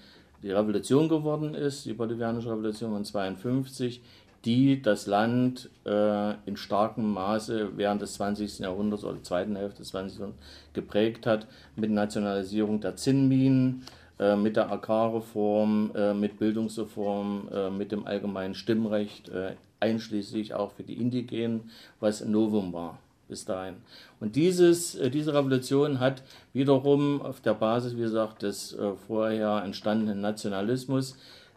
die 0.44 0.50
Revolution 0.50 1.08
geworden 1.08 1.54
ist, 1.54 1.86
die 1.86 1.94
bolivianische 1.94 2.50
Revolution 2.50 2.92
von 2.92 3.04
52, 3.04 4.02
die 4.44 4.82
das 4.82 5.06
Land 5.06 5.70
äh, 5.86 6.34
in 6.46 6.56
starkem 6.56 7.12
Maße 7.12 7.70
während 7.76 8.02
des 8.02 8.14
20. 8.14 8.58
Jahrhunderts 8.58 9.04
oder 9.04 9.14
der 9.14 9.22
zweiten 9.22 9.56
Hälfte 9.56 9.78
des 9.78 9.88
20. 9.88 10.18
Jahrhunderts 10.18 10.44
geprägt 10.74 11.26
hat, 11.26 11.46
mit 11.76 11.90
Nationalisierung 11.90 12.80
der 12.80 12.96
Zinnminen, 12.96 13.84
äh, 14.18 14.36
mit 14.36 14.56
der 14.56 14.70
Agrarreform, 14.70 15.92
äh, 15.94 16.12
mit 16.12 16.38
Bildungsreform, 16.38 17.48
äh, 17.50 17.70
mit 17.70 17.90
dem 17.90 18.06
allgemeinen 18.06 18.54
Stimmrecht, 18.54 19.30
äh, 19.30 19.54
einschließlich 19.80 20.52
auch 20.52 20.72
für 20.72 20.82
die 20.82 21.00
Indigenen, 21.00 21.70
was 22.00 22.22
ein 22.22 22.30
Novum 22.30 22.72
war 22.74 22.98
bis 23.34 23.44
dahin. 23.44 23.74
Und 24.20 24.36
dieses, 24.36 24.94
äh, 24.94 25.10
diese 25.10 25.34
Revolution 25.34 25.98
hat 25.98 26.22
wiederum 26.52 27.20
auf 27.20 27.40
der 27.40 27.54
Basis, 27.54 27.96
wie 27.96 28.02
gesagt, 28.02 28.42
des 28.42 28.72
äh, 28.72 28.92
vorher 29.08 29.62
entstandenen 29.64 30.20
Nationalismus 30.20 31.16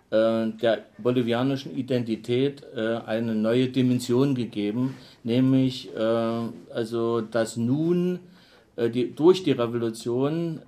äh, 0.10 0.48
der 0.60 0.86
bolivianischen 0.98 1.78
Identität 1.78 2.64
eine 2.74 3.36
neue 3.36 3.68
Dimension 3.68 4.34
gegeben, 4.34 4.96
nämlich 5.24 5.90
also, 6.74 7.22
dass 7.22 7.58
nun 7.58 8.20
die, 8.78 9.14
durch 9.14 9.44
die 9.44 9.52
Revolution 9.52 10.62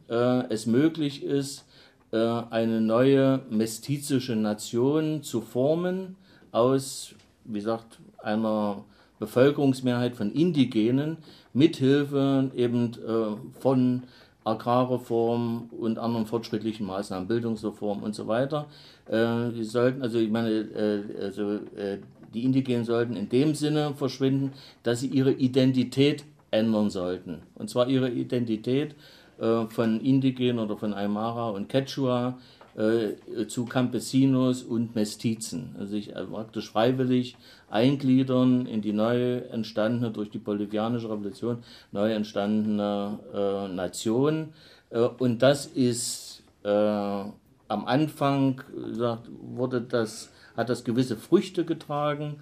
es 0.49 0.65
möglich 0.65 1.23
ist, 1.23 1.65
eine 2.11 2.81
neue 2.81 3.41
mestizische 3.49 4.35
Nation 4.35 5.23
zu 5.23 5.41
formen 5.41 6.15
aus, 6.51 7.15
wie 7.45 7.59
gesagt, 7.59 7.99
einer 8.17 8.83
Bevölkerungsmehrheit 9.19 10.15
von 10.15 10.31
Indigenen 10.31 11.17
mithilfe 11.53 12.51
eben 12.55 12.91
äh, 12.93 13.59
von 13.59 14.03
Agrarreform 14.43 15.69
und 15.77 15.99
anderen 15.99 16.25
fortschrittlichen 16.25 16.85
Maßnahmen, 16.85 17.27
Bildungsreform 17.27 18.01
und 18.03 18.15
so 18.15 18.27
weiter. 18.27 18.67
Äh, 19.07 19.51
die 19.51 19.63
sollten, 19.63 20.01
also 20.01 20.17
ich 20.19 20.31
meine, 20.31 20.49
äh, 20.49 21.23
also, 21.23 21.55
äh, 21.75 21.99
die 22.33 22.43
Indigenen 22.43 22.85
sollten 22.85 23.15
in 23.15 23.27
dem 23.29 23.55
Sinne 23.55 23.93
verschwinden, 23.95 24.53
dass 24.83 24.99
sie 25.01 25.07
ihre 25.07 25.31
Identität 25.31 26.23
ändern 26.51 26.89
sollten. 26.89 27.41
Und 27.55 27.69
zwar 27.69 27.87
ihre 27.87 28.09
Identität 28.09 28.95
äh, 29.39 29.65
von 29.65 29.99
Indigenen 30.01 30.59
oder 30.59 30.77
von 30.77 30.93
Aymara 30.93 31.49
und 31.49 31.69
Quechua 31.69 32.37
äh, 32.75 33.47
zu 33.47 33.65
Campesinos 33.65 34.63
und 34.63 34.95
Mestizen. 34.95 35.75
Also 35.77 35.91
sich 35.91 36.13
praktisch 36.13 36.69
freiwillig 36.69 37.35
eingliedern 37.69 38.65
in 38.65 38.81
die 38.81 38.93
neu 38.93 39.37
entstandene, 39.51 40.11
durch 40.11 40.29
die 40.29 40.37
bolivianische 40.37 41.09
Revolution 41.09 41.63
neu 41.91 42.11
entstandene 42.13 43.19
äh, 43.33 43.73
Nation. 43.73 44.53
Äh, 44.89 44.99
und 44.99 45.41
das 45.41 45.65
ist 45.65 46.43
äh, 46.63 46.69
am 46.69 47.85
Anfang, 47.85 48.61
gesagt, 48.73 49.29
wurde 49.41 49.81
das, 49.81 50.31
hat 50.57 50.69
das 50.69 50.83
gewisse 50.83 51.15
Früchte 51.15 51.65
getragen, 51.65 52.37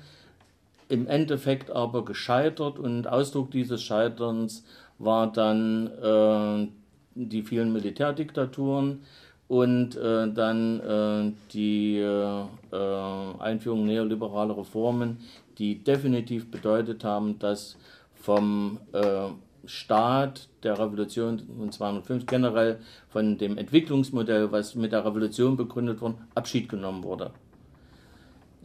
im 0.90 1.08
Endeffekt 1.08 1.70
aber 1.70 2.06
gescheitert 2.06 2.80
und 2.80 3.08
Ausdruck 3.08 3.52
dieses 3.52 3.84
Scheiterns 3.84 4.64
war 5.00 5.32
dann 5.32 5.88
äh, 6.02 6.68
die 7.16 7.44
vielen 7.44 7.74
Militärdiktaturen, 7.74 9.02
und 9.48 9.96
äh, 9.96 10.32
dann 10.32 10.80
äh, 10.80 11.34
die 11.54 12.00
äh, 12.00 12.44
äh, 12.72 13.40
Einführung 13.40 13.86
neoliberaler 13.86 14.58
Reformen, 14.58 15.20
die 15.58 15.84
definitiv 15.84 16.52
bedeutet 16.52 17.04
haben, 17.04 17.40
dass 17.40 17.78
vom 18.16 18.80
äh, 18.92 19.30
Staat 19.66 20.48
der 20.64 20.80
Revolution 20.80 21.42
von 21.58 21.72
205 21.72 22.26
generell 22.26 22.80
von 23.10 23.38
dem 23.38 23.58
Entwicklungsmodell, 23.58 24.52
was 24.52 24.76
mit 24.76 24.92
der 24.92 25.06
Revolution 25.06 25.58
begründet 25.58 26.02
wurde, 26.02 26.16
Abschied 26.36 26.70
genommen 26.70 27.04
wurde. 27.04 27.32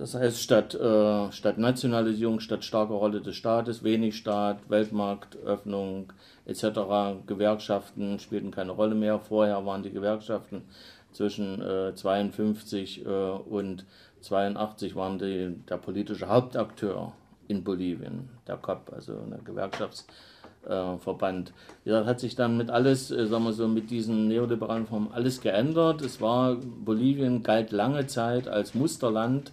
Das 0.02 0.14
heißt, 0.16 0.42
statt, 0.42 0.74
äh, 0.74 1.30
statt 1.30 1.58
Nationalisierung, 1.58 2.40
statt 2.40 2.64
starker 2.64 2.94
Rolle 2.94 3.20
des 3.20 3.36
Staates, 3.36 3.84
wenig 3.84 4.16
Staat, 4.16 4.68
Weltmarktöffnung 4.68 6.12
etc., 6.44 6.64
Gewerkschaften 7.24 8.18
spielten 8.18 8.50
keine 8.50 8.72
Rolle 8.72 8.96
mehr. 8.96 9.20
Vorher 9.20 9.64
waren 9.64 9.84
die 9.84 9.92
Gewerkschaften 9.92 10.62
zwischen 11.12 11.62
äh, 11.62 11.94
52 11.94 13.06
äh, 13.06 13.08
und 13.08 13.86
82 14.22 14.96
waren 14.96 15.20
die, 15.20 15.54
der 15.68 15.76
politische 15.76 16.26
Hauptakteur 16.26 17.12
in 17.46 17.62
Bolivien, 17.62 18.28
der 18.48 18.56
COP, 18.56 18.92
also 18.92 19.12
ein 19.12 19.44
Gewerkschaftsverband. 19.44 21.52
Äh, 21.84 21.90
ja, 21.90 22.04
hat 22.06 22.18
sich 22.18 22.34
dann 22.34 22.56
mit 22.56 22.70
alles, 22.70 23.12
äh, 23.12 23.28
sagen 23.28 23.44
wir 23.44 23.52
so, 23.52 23.68
mit 23.68 23.92
diesen 23.92 24.26
neoliberalen 24.26 24.88
Formen 24.88 25.12
alles 25.12 25.40
geändert. 25.40 26.00
Es 26.00 26.20
war, 26.20 26.56
Bolivien 26.56 27.44
galt 27.44 27.70
lange 27.70 28.08
Zeit 28.08 28.48
als 28.48 28.74
Musterland 28.74 29.52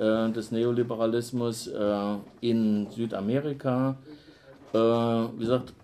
des 0.00 0.50
Neoliberalismus 0.50 1.66
äh, 1.66 2.16
in 2.40 2.88
Südamerika. 2.90 3.96
Äh, 4.72 4.78
wie 4.78 5.40
gesagt, 5.40 5.74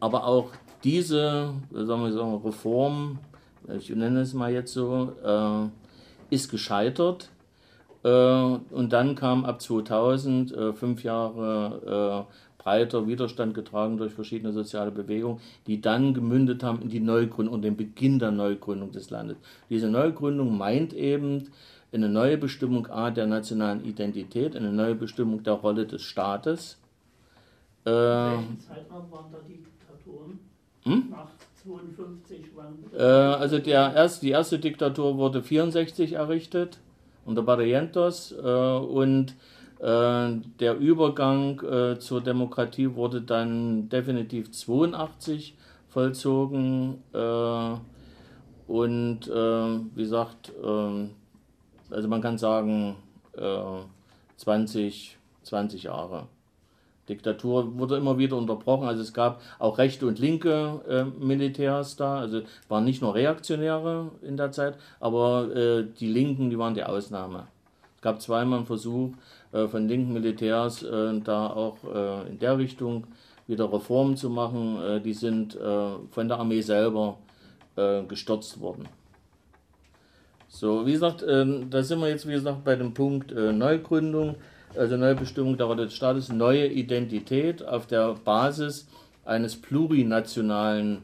aber 0.00 0.26
auch 0.26 0.50
diese, 0.84 1.54
sagen 1.70 2.02
wir 2.02 2.12
so, 2.12 2.36
Reform, 2.44 3.18
ich 3.78 3.88
nenne 3.90 4.20
es 4.20 4.34
mal 4.34 4.52
jetzt 4.52 4.72
so, 4.72 5.12
äh, 5.24 6.34
ist 6.34 6.50
gescheitert. 6.50 7.30
Äh, 8.02 8.08
und 8.10 8.92
dann 8.92 9.14
kam 9.14 9.44
ab 9.44 9.62
2000, 9.62 10.52
äh, 10.52 10.72
fünf 10.72 11.04
Jahre 11.04 12.26
breiter 12.58 13.08
Widerstand 13.08 13.54
getragen 13.54 13.96
durch 13.96 14.12
verschiedene 14.12 14.52
soziale 14.52 14.92
Bewegungen, 14.92 15.40
die 15.66 15.80
dann 15.80 16.14
gemündet 16.14 16.62
haben 16.62 16.80
in 16.82 16.90
die 16.90 17.00
Neugründung 17.00 17.54
und 17.54 17.62
den 17.62 17.76
Beginn 17.76 18.20
der 18.20 18.30
Neugründung 18.30 18.92
des 18.92 19.10
Landes. 19.10 19.36
Diese 19.68 19.88
Neugründung 19.88 20.56
meint 20.56 20.92
eben, 20.94 21.48
eine 21.92 22.08
neue 22.08 22.38
Bestimmung 22.38 22.86
A 22.88 23.10
der 23.10 23.26
nationalen 23.26 23.84
Identität, 23.84 24.56
eine 24.56 24.72
neue 24.72 24.94
Bestimmung 24.94 25.42
der 25.42 25.54
Rolle 25.54 25.86
des 25.86 26.02
Staates. 26.02 26.78
Äh, 27.84 27.90
welchen 27.90 28.60
Zeitraum 28.60 29.10
waren 29.10 29.32
da 29.32 29.38
die 29.46 29.58
Diktaturen? 29.58 30.38
Hm? 30.84 31.10
Nach 31.10 31.28
52 31.62 32.50
wann? 32.54 32.78
Äh, 32.96 33.02
also 33.02 33.58
der 33.58 33.94
erst, 33.94 34.22
die 34.22 34.30
erste 34.30 34.58
Diktatur 34.58 35.16
wurde 35.16 35.42
64 35.42 36.14
errichtet 36.14 36.78
unter 37.24 37.42
Barrientos 37.42 38.32
äh, 38.32 38.42
und 38.42 39.34
äh, 39.80 40.30
der 40.60 40.78
Übergang 40.78 41.60
äh, 41.60 41.98
zur 41.98 42.20
Demokratie 42.20 42.94
wurde 42.94 43.20
dann 43.20 43.88
definitiv 43.88 44.50
82 44.50 45.56
vollzogen 45.88 47.02
äh, 47.12 47.74
und 48.68 49.26
wie 49.26 50.02
gesagt 50.02 50.52
also 51.92 52.08
man 52.08 52.20
kann 52.20 52.38
sagen, 52.38 52.96
äh, 53.36 53.82
20, 54.36 55.18
20 55.42 55.84
Jahre. 55.84 56.26
Diktatur 57.08 57.78
wurde 57.78 57.96
immer 57.96 58.18
wieder 58.18 58.36
unterbrochen. 58.36 58.86
Also 58.86 59.02
es 59.02 59.12
gab 59.12 59.40
auch 59.58 59.78
rechte 59.78 60.06
und 60.06 60.18
linke 60.18 60.80
äh, 60.88 61.04
Militärs 61.04 61.96
da. 61.96 62.18
Also 62.18 62.42
waren 62.68 62.84
nicht 62.84 63.02
nur 63.02 63.14
Reaktionäre 63.14 64.10
in 64.22 64.36
der 64.36 64.52
Zeit, 64.52 64.78
aber 65.00 65.54
äh, 65.54 65.84
die 65.98 66.08
Linken, 66.08 66.50
die 66.50 66.58
waren 66.58 66.74
die 66.74 66.84
Ausnahme. 66.84 67.46
Es 67.96 68.02
gab 68.02 68.20
zweimal 68.20 68.58
einen 68.58 68.66
Versuch 68.66 69.10
äh, 69.52 69.66
von 69.66 69.88
linken 69.88 70.12
Militärs, 70.12 70.82
äh, 70.82 71.20
da 71.20 71.48
auch 71.48 71.76
äh, 71.84 72.28
in 72.28 72.38
der 72.38 72.58
Richtung 72.58 73.06
wieder 73.46 73.72
Reformen 73.72 74.16
zu 74.16 74.30
machen. 74.30 74.80
Äh, 74.82 75.00
die 75.00 75.14
sind 75.14 75.58
von 76.10 76.28
der 76.28 76.38
Armee 76.38 76.60
selber 76.60 77.18
gestürzt 78.06 78.60
worden. 78.60 78.86
So, 80.54 80.84
wie 80.84 80.92
gesagt, 80.92 81.22
äh, 81.22 81.46
da 81.70 81.82
sind 81.82 82.00
wir 82.00 82.08
jetzt, 82.08 82.28
wie 82.28 82.32
gesagt, 82.32 82.62
bei 82.62 82.76
dem 82.76 82.92
Punkt 82.92 83.32
äh, 83.32 83.52
Neugründung, 83.52 84.36
also 84.76 84.98
Neubestimmung 84.98 85.56
der 85.56 85.64
Rolle 85.64 85.86
des 85.86 85.94
Staates, 85.94 86.28
neue 86.28 86.66
Identität 86.66 87.66
auf 87.66 87.86
der 87.86 88.14
Basis 88.22 88.86
eines 89.24 89.56
plurinationalen 89.56 90.98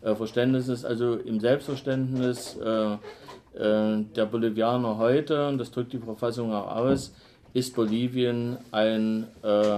äh, 0.00 0.14
Verständnisses, 0.14 0.86
also 0.86 1.16
im 1.16 1.38
Selbstverständnis 1.38 2.56
äh, 2.56 2.94
äh, 2.94 4.04
der 4.16 4.24
Bolivianer 4.24 4.96
heute, 4.96 5.48
und 5.48 5.58
das 5.58 5.70
drückt 5.70 5.92
die 5.92 5.98
Verfassung 5.98 6.54
auch 6.54 6.74
aus, 6.74 7.14
ist 7.52 7.76
Bolivien 7.76 8.56
ein 8.72 9.26
äh, 9.42 9.76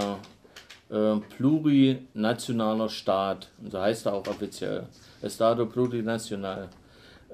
plurinationaler 1.36 2.88
Staat, 2.88 3.48
und 3.60 3.72
so 3.72 3.80
heißt 3.80 4.06
er 4.06 4.14
auch 4.14 4.26
offiziell, 4.28 4.84
Estado 5.20 5.66
plurinacional. 5.66 6.68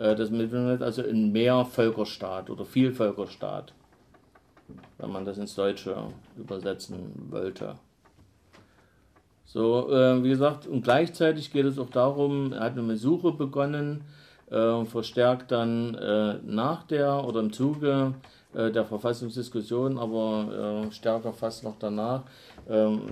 Äh, 0.02 0.16
das 0.16 0.30
mit 0.30 0.52
also 0.52 1.02
ein 1.02 1.30
Mehrvölkerstaat 1.30 2.50
oder 2.50 2.64
Vielvölkerstaat, 2.64 3.72
wenn 4.98 5.12
man 5.12 5.24
das 5.24 5.38
ins 5.38 5.54
Deutsche 5.54 5.96
übersetzen 6.36 7.28
wollte. 7.30 7.76
So, 9.44 9.90
äh, 9.92 10.22
wie 10.24 10.30
gesagt, 10.30 10.66
und 10.66 10.82
gleichzeitig 10.82 11.52
geht 11.52 11.66
es 11.66 11.78
auch 11.78 11.90
darum, 11.90 12.52
er 12.52 12.60
hat 12.60 12.78
eine 12.78 12.96
Suche 12.96 13.32
begonnen, 13.32 14.02
äh, 14.50 14.84
verstärkt 14.86 15.52
dann 15.52 15.94
äh, 15.94 16.38
nach 16.44 16.82
der 16.84 17.24
oder 17.24 17.40
im 17.40 17.52
Zuge 17.52 18.14
äh, 18.54 18.72
der 18.72 18.84
Verfassungsdiskussion, 18.84 19.98
aber 19.98 20.86
äh, 20.88 20.92
stärker 20.92 21.32
fast 21.32 21.62
noch 21.62 21.76
danach, 21.78 22.22
ähm, 22.68 23.02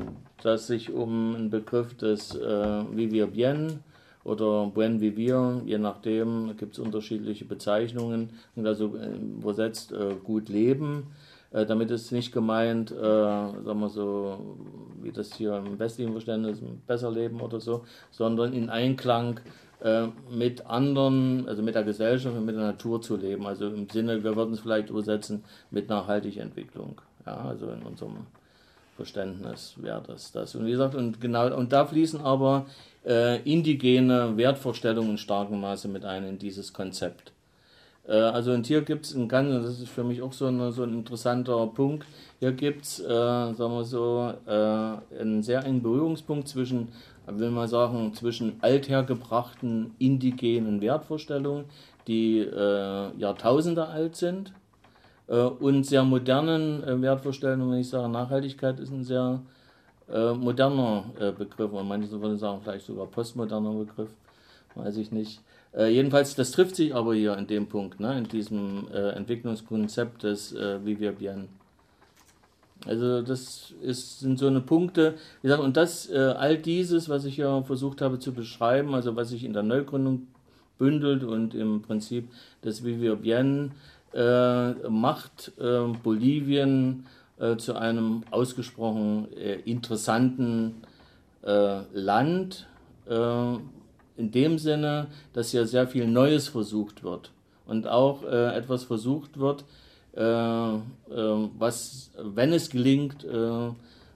dass 0.43 0.67
sich 0.67 0.91
um 0.91 1.37
einen 1.37 1.51
Begriff 1.51 1.95
des 1.99 2.35
Vivir 2.35 3.27
Bien 3.27 3.85
oder 4.25 4.67
Buen 4.67 5.01
Vivir, 5.01 5.63
je 5.65 5.79
nachdem 5.79 6.57
gibt 6.57 6.75
es 6.75 6.79
unterschiedliche 6.79 7.45
Bezeichnungen, 7.45 8.31
also 8.63 8.97
äh, 8.97 9.17
übersetzt 9.17 9.93
äh, 9.93 10.17
gut 10.23 10.49
leben. 10.49 11.09
Äh, 11.53 11.67
damit 11.67 11.91
ist 11.91 12.13
nicht 12.13 12.33
gemeint, 12.33 12.93
äh, 12.93 12.95
sagen 12.95 13.81
wir 13.81 13.89
so, 13.89 14.57
wie 15.03 15.11
das 15.11 15.35
hier 15.35 15.57
im 15.57 15.79
westlichen 15.79 16.13
Verständnis, 16.13 16.61
besser 16.87 17.11
leben 17.11 17.41
oder 17.41 17.61
so, 17.61 17.85
sondern 18.11 18.53
in 18.53 18.69
Einklang 18.69 19.41
äh, 19.81 20.09
mit 20.31 20.67
anderen, 20.67 21.49
also 21.49 21.63
mit 21.63 21.75
der 21.75 21.85
Gesellschaft 21.85 22.37
und 22.37 22.45
mit 22.45 22.55
der 22.55 22.65
Natur 22.65 23.01
zu 23.01 23.17
leben. 23.17 23.47
Also 23.47 23.69
im 23.69 23.89
Sinne, 23.89 24.23
wir 24.23 24.37
würden 24.37 24.53
es 24.53 24.61
vielleicht 24.61 24.91
übersetzen 24.91 25.43
mit 25.71 25.89
nachhaltiger 25.89 26.43
Entwicklung. 26.43 27.01
Ja, 27.27 27.37
also 27.37 27.69
in 27.71 27.83
unserem 27.83 28.27
Verständnis 29.01 29.75
wäre 29.77 30.03
das 30.07 30.31
das. 30.31 30.55
Und 30.55 30.67
wie 30.67 30.73
gesagt, 30.73 30.95
und 30.95 31.23
genau, 31.23 31.57
und 31.57 31.73
da 31.73 31.87
fließen 31.87 32.21
aber 32.21 32.67
äh, 33.07 33.41
indigene 33.51 34.37
Wertvorstellungen 34.37 35.13
in 35.13 35.19
starkem 35.19 35.59
Maße 35.59 35.89
mit 35.89 36.05
ein 36.05 36.25
in 36.25 36.39
dieses 36.39 36.75
Konzept. 36.75 37.33
Äh, 38.07 38.13
also 38.13 38.53
und 38.53 38.67
hier 38.67 38.83
gibt 38.83 39.07
es 39.07 39.15
ein 39.15 39.27
ganz, 39.27 39.65
das 39.65 39.81
ist 39.81 39.89
für 39.89 40.05
mich 40.05 40.21
auch 40.21 40.35
so, 40.35 40.47
eine, 40.47 40.71
so 40.71 40.83
ein 40.83 40.93
interessanter 40.93 41.67
Punkt, 41.69 42.07
hier 42.41 42.53
gibt 42.53 42.85
es, 42.85 43.01
äh, 43.01 43.07
sagen 43.09 43.73
wir 43.73 43.85
so, 43.85 44.35
äh, 44.47 45.19
einen 45.19 45.43
sehr 45.43 45.65
engen 45.65 45.83
Berührungspunkt 45.83 46.47
zwischen, 46.47 46.89
will 47.27 47.51
man 47.51 47.69
sagen, 47.69 48.13
zwischen 48.13 48.57
althergebrachten 48.61 49.95
indigenen 49.99 50.83
Wertvorstellungen, 50.83 51.65
die 52.07 52.41
äh, 52.41 53.17
Jahrtausende 53.17 53.87
alt 53.87 54.17
sind, 54.17 54.53
und 55.35 55.85
sehr 55.85 56.05
modernen 56.05 57.03
Wertvorstellungen, 57.03 57.71
wenn 57.71 57.81
ich 57.81 57.89
sage, 57.89 58.09
Nachhaltigkeit 58.09 58.81
ist 58.81 58.91
ein 58.91 59.05
sehr 59.05 59.41
äh, 60.13 60.33
moderner 60.33 61.05
äh, 61.21 61.31
Begriff, 61.31 61.73
und 61.73 61.87
manche 61.87 62.11
würden 62.21 62.39
sagen, 62.39 62.61
vielleicht 62.63 62.87
sogar 62.87 63.07
postmoderner 63.07 63.73
Begriff, 63.73 64.11
weiß 64.75 64.97
ich 64.97 65.13
nicht. 65.13 65.41
Äh, 65.73 65.93
jedenfalls, 65.93 66.35
das 66.35 66.51
trifft 66.51 66.77
sich 66.77 66.95
aber 66.95 67.15
hier 67.15 67.37
in 67.37 67.47
dem 67.47 67.69
Punkt, 67.69 68.01
ne, 68.01 68.19
in 68.19 68.25
diesem 68.25 68.89
äh, 68.93 69.11
Entwicklungskonzept 69.11 70.25
des 70.25 70.53
äh, 70.53 70.85
Vivir 70.85 71.13
Bien. 71.13 71.49
Also 72.87 73.23
das 73.23 73.75
ist, 73.83 74.21
sind 74.21 74.39
so 74.39 74.47
eine 74.47 74.61
Punkte, 74.61 75.15
wie 75.43 75.49
gesagt, 75.49 75.63
und 75.63 75.77
das, 75.77 76.11
äh, 76.11 76.17
all 76.17 76.57
dieses, 76.57 77.09
was 77.09 77.25
ich 77.25 77.37
ja 77.37 77.63
versucht 77.63 78.01
habe 78.01 78.19
zu 78.19 78.33
beschreiben, 78.33 78.95
also 78.95 79.15
was 79.17 79.29
sich 79.29 79.45
in 79.45 79.53
der 79.53 79.63
Neugründung 79.63 80.27
bündelt 80.79 81.23
und 81.23 81.55
im 81.55 81.83
Prinzip 81.83 82.29
das 82.63 82.83
Vivir 82.83 83.19
äh, 83.23 83.59
macht 84.13 85.53
äh, 85.59 85.87
Bolivien 86.03 87.07
äh, 87.41 87.57
zu 87.57 87.75
einem 87.75 88.23
ausgesprochen 88.31 89.33
äh, 89.37 89.61
interessanten 89.61 90.83
äh, 91.43 91.81
Land, 91.95 92.67
äh, 93.09 93.55
in 94.17 94.31
dem 94.31 94.59
Sinne, 94.59 95.07
dass 95.33 95.53
hier 95.53 95.67
sehr 95.67 95.89
viel 95.89 96.07
Neues 96.07 96.49
versucht 96.49 97.03
wird 97.03 97.31
und 97.67 97.89
auch 97.89 98.23
äh, 98.25 98.55
etwas 98.55 98.85
versucht 98.85 99.39
wird, 99.39 99.65
was, 100.13 102.11
wenn 102.19 102.53
es 102.53 102.71
gelingt, 102.71 103.25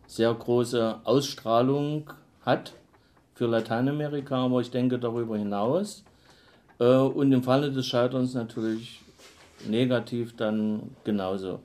sehr 0.09 0.35
große 0.35 0.97
Ausstrahlung 1.05 2.11
hat 2.45 2.73
für 3.35 3.47
Lateinamerika, 3.47 4.45
aber 4.45 4.61
ich 4.61 4.73
denke 4.73 4.99
darüber 4.99 5.39
hinaus. 5.39 6.03
und 6.79 7.31
im 7.31 7.45
Falle 7.45 7.71
des 7.71 7.87
Scheiterns 7.87 8.35
natürlich 8.35 9.04
negativ 9.69 10.37
dann 10.37 10.91
genauso. 11.05 11.61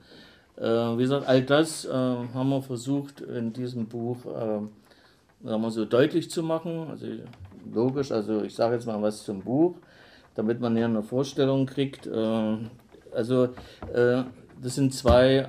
Äh, 0.56 0.64
wie 0.64 1.02
gesagt, 1.02 1.26
all 1.26 1.42
das 1.42 1.84
äh, 1.84 1.90
haben 1.90 2.50
wir 2.50 2.62
versucht 2.62 3.20
in 3.20 3.52
diesem 3.52 3.86
Buch 3.86 4.18
äh, 4.26 4.60
sagen 5.42 5.62
wir 5.62 5.70
so, 5.70 5.84
deutlich 5.84 6.30
zu 6.30 6.42
machen. 6.42 6.88
Also 6.90 7.06
logisch, 7.72 8.12
also 8.12 8.42
ich 8.42 8.54
sage 8.54 8.74
jetzt 8.74 8.86
mal 8.86 9.00
was 9.00 9.24
zum 9.24 9.40
Buch, 9.40 9.74
damit 10.34 10.60
man 10.60 10.76
hier 10.76 10.84
eine 10.86 11.02
Vorstellung 11.02 11.66
kriegt. 11.66 12.06
Äh, 12.06 12.56
also 13.14 13.44
äh, 13.92 14.24
das 14.62 14.74
sind 14.74 14.92
zwei, 14.92 15.46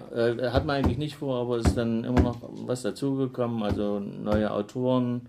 hat 0.54 0.66
man 0.66 0.78
eigentlich 0.78 0.98
nicht 0.98 1.18
vor, 1.18 1.42
aber 1.42 1.58
es 1.58 1.66
ist 1.66 1.78
dann 1.78 2.06
immer 2.06 2.22
noch 2.22 2.38
was 2.66 2.82
dazugekommen, 2.82 3.62
also 3.62 4.00
neue 4.00 4.50
Autoren, 4.50 5.24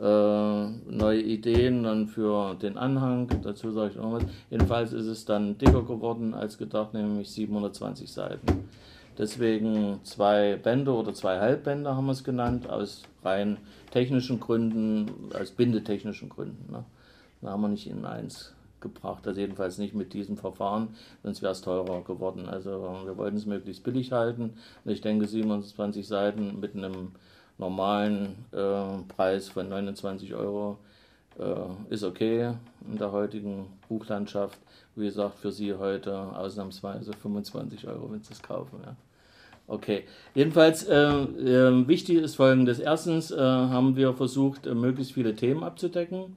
neue 0.00 1.20
Ideen 1.20 1.82
dann 1.82 2.06
für 2.06 2.54
den 2.54 2.78
Anhang, 2.78 3.28
dazu 3.42 3.72
sage 3.72 3.90
ich 3.90 3.96
noch 3.96 4.12
was. 4.12 4.22
Jedenfalls 4.48 4.92
ist 4.92 5.06
es 5.06 5.24
dann 5.24 5.58
dicker 5.58 5.82
geworden 5.82 6.34
als 6.34 6.56
gedacht, 6.56 6.94
nämlich 6.94 7.30
720 7.30 8.12
Seiten. 8.12 8.68
Deswegen 9.18 9.98
zwei 10.04 10.54
Bände 10.56 10.92
oder 10.92 11.12
zwei 11.12 11.40
Halbbände 11.40 11.96
haben 11.96 12.06
wir 12.06 12.12
es 12.12 12.22
genannt, 12.22 12.70
aus 12.70 13.02
rein 13.24 13.56
technischen 13.90 14.38
Gründen, 14.38 15.10
aus 15.34 15.50
bindetechnischen 15.50 16.28
Gründen. 16.28 16.70
Ne? 16.70 16.84
Da 17.42 17.50
haben 17.50 17.62
wir 17.62 17.68
nicht 17.68 17.90
in 17.90 18.04
eins 18.04 18.54
gebracht, 18.80 19.26
also 19.26 19.40
jedenfalls 19.40 19.78
nicht 19.78 19.92
mit 19.92 20.12
diesem 20.12 20.36
Verfahren, 20.36 20.90
sonst 21.24 21.42
wäre 21.42 21.50
es 21.50 21.62
teurer 21.62 22.02
geworden. 22.04 22.48
Also 22.48 22.70
wir 23.04 23.16
wollten 23.16 23.36
es 23.36 23.46
möglichst 23.46 23.82
billig 23.82 24.12
halten 24.12 24.52
und 24.84 24.92
ich 24.92 25.00
denke 25.00 25.26
27 25.26 26.06
Seiten 26.06 26.60
mit 26.60 26.76
einem 26.76 27.10
normalen 27.58 28.36
äh, 28.52 29.12
Preis 29.14 29.48
von 29.48 29.68
29 29.68 30.34
Euro 30.34 30.78
äh, 31.38 31.92
ist 31.92 32.04
okay 32.04 32.52
in 32.88 32.98
der 32.98 33.12
heutigen 33.12 33.66
Buchlandschaft. 33.88 34.58
Wie 34.96 35.06
gesagt, 35.06 35.38
für 35.38 35.52
Sie 35.52 35.74
heute 35.74 36.16
ausnahmsweise 36.16 37.12
25 37.12 37.86
Euro, 37.86 38.10
wenn 38.10 38.22
Sie 38.22 38.32
es 38.32 38.42
kaufen. 38.42 38.80
Ja. 38.84 38.96
Okay, 39.66 40.04
jedenfalls 40.34 40.84
äh, 40.84 40.96
äh, 40.96 41.86
wichtig 41.86 42.18
ist 42.18 42.36
folgendes. 42.36 42.78
Erstens 42.78 43.30
äh, 43.30 43.38
haben 43.38 43.96
wir 43.96 44.14
versucht, 44.14 44.66
äh, 44.66 44.74
möglichst 44.74 45.12
viele 45.12 45.34
Themen 45.34 45.62
abzudecken. 45.62 46.36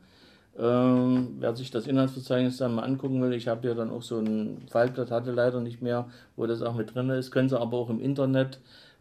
Ähm, 0.59 1.37
wer 1.39 1.55
sich 1.55 1.71
das 1.71 1.87
Inhaltsverzeichnis 1.87 2.57
dann 2.57 2.75
mal 2.75 2.83
angucken 2.83 3.21
will, 3.21 3.31
ich 3.31 3.47
habe 3.47 3.65
ja 3.69 3.73
dann 3.73 3.89
auch 3.89 4.01
so 4.01 4.19
ein 4.19 4.57
Faltblatt, 4.69 5.09
hatte 5.09 5.31
leider 5.31 5.61
nicht 5.61 5.81
mehr, 5.81 6.09
wo 6.35 6.45
das 6.45 6.61
auch 6.61 6.75
mit 6.75 6.93
drin 6.93 7.09
ist. 7.09 7.31
Können 7.31 7.47
Sie 7.47 7.57
aber 7.57 7.77
auch 7.77 7.89
im 7.89 8.01
Internet 8.01 8.59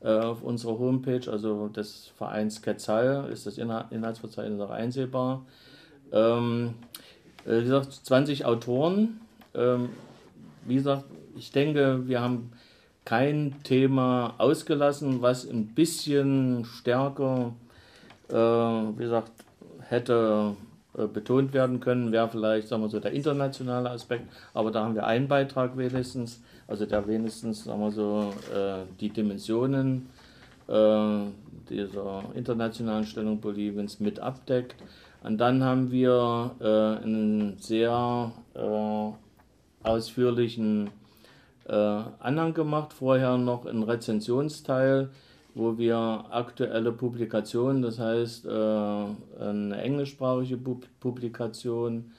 auf 0.09 0.43
unserer 0.43 0.79
Homepage, 0.79 1.31
also 1.31 1.69
des 1.69 2.13
Vereins 2.17 2.63
Ketzal, 2.63 3.29
ist 3.31 3.47
das 3.47 3.59
Inhaltsverzeichnis 3.59 4.61
auch 4.61 4.71
einsehbar. 4.71 5.45
Ähm, 6.13 6.75
äh, 7.45 7.59
wie 7.59 7.65
gesagt, 7.65 7.93
20 7.93 8.45
Autoren. 8.45 9.21
Ähm, 9.55 9.91
wie 10.65 10.77
gesagt, 10.77 11.05
ich 11.37 11.53
denke, 11.53 12.07
wir 12.07 12.21
haben 12.21 12.53
kein 13.05 13.57
Thema 13.65 14.35
ausgelassen, 14.39 15.23
was 15.23 15.49
ein 15.49 15.69
bisschen 15.69 16.65
stärker, 16.65 17.55
äh, 18.29 18.35
wie 18.35 19.03
gesagt, 19.03 19.33
hätte 19.81 20.55
äh, 20.97 21.07
betont 21.07 21.53
werden 21.53 21.81
können, 21.81 22.13
wäre 22.13 22.29
vielleicht, 22.29 22.69
sagen 22.69 22.83
wir 22.83 22.89
so, 22.89 23.01
der 23.01 23.13
internationale 23.13 23.91
Aspekt. 23.91 24.25
Aber 24.55 24.71
da 24.71 24.85
haben 24.85 24.95
wir 24.95 25.07
einen 25.07 25.29
Beitrag 25.29 25.77
wenigstens 25.77 26.43
also 26.70 26.87
der 26.87 27.06
wenigstens 27.09 27.64
sagen 27.64 27.80
wir 27.80 27.90
so, 27.90 28.33
äh, 28.54 28.85
die 29.00 29.11
Dimensionen 29.11 30.09
äh, 30.68 31.18
dieser 31.68 32.22
internationalen 32.35 33.04
Stellung 33.04 33.40
Boliviens 33.40 33.98
mit 33.98 34.20
abdeckt. 34.20 34.76
Und 35.24 35.38
dann 35.38 35.64
haben 35.64 35.90
wir 35.90 36.52
äh, 36.61 37.04
einen 37.04 37.59
sehr 37.59 38.33
äh, 38.54 39.87
ausführlichen 39.87 40.90
äh, 41.68 41.74
Anhang 41.74 42.54
gemacht, 42.54 42.92
vorher 42.92 43.37
noch 43.37 43.66
einen 43.66 43.83
Rezensionsteil, 43.83 45.11
wo 45.54 45.76
wir 45.76 46.24
aktuelle 46.30 46.92
Publikationen, 46.92 47.83
das 47.83 47.98
heißt 47.98 48.46
äh, 48.46 48.48
eine 48.48 49.83
englischsprachige 49.83 50.56
Publikation, 51.00 52.12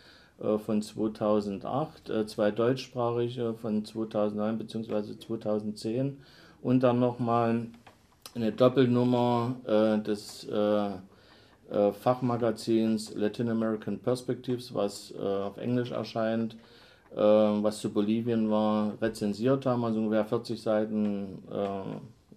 von 0.57 0.81
2008, 0.81 2.09
äh, 2.09 2.25
zwei 2.25 2.51
deutschsprachige 2.51 3.53
von 3.53 3.85
2009 3.85 4.57
bzw. 4.57 5.17
2010 5.17 6.17
und 6.61 6.81
dann 6.81 6.99
nochmal 6.99 7.67
eine 8.33 8.51
Doppelnummer 8.51 9.55
äh, 9.65 9.99
des 9.99 10.47
Fachmagazins 12.01 13.15
Latin 13.15 13.47
American 13.47 13.97
Perspectives, 13.97 14.73
was 14.73 15.13
auf 15.15 15.55
Englisch 15.55 15.91
erscheint, 15.91 16.57
was 17.15 17.79
zu 17.79 17.93
Bolivien 17.93 18.51
war, 18.51 18.91
rezensiert 19.01 19.65
haben, 19.65 19.85
also 19.85 19.99
ungefähr 19.99 20.25
40 20.25 20.61
Seiten 20.61 21.39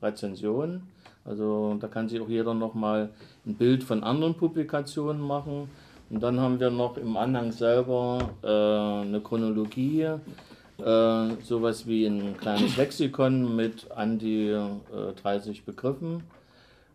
Rezension. 0.01 0.83
Also 1.25 1.77
da 1.81 1.89
kann 1.89 2.09
sich 2.09 2.21
auch 2.21 2.29
jeder 2.29 2.55
nochmal 2.55 3.11
ein 3.47 3.55
Bild 3.55 3.83
von 3.83 4.05
anderen 4.05 4.35
Publikationen 4.35 5.21
machen. 5.21 5.69
Und 6.11 6.23
dann 6.23 6.39
haben 6.41 6.61
wir 6.61 6.71
noch 6.71 6.97
im 6.97 7.17
Anhang 7.17 7.53
selber 7.53 8.31
äh, 8.43 9.07
eine 9.07 9.21
Chronologie, 9.21 10.03
äh, 10.03 11.29
sowas 11.43 11.87
wie 11.87 12.07
ein 12.07 12.37
kleines 12.37 12.77
Lexikon 12.77 13.57
mit 13.57 13.91
an 13.91 14.19
die 14.19 14.49
äh, 14.49 15.13
30 15.23 15.65
Begriffen, 15.65 16.23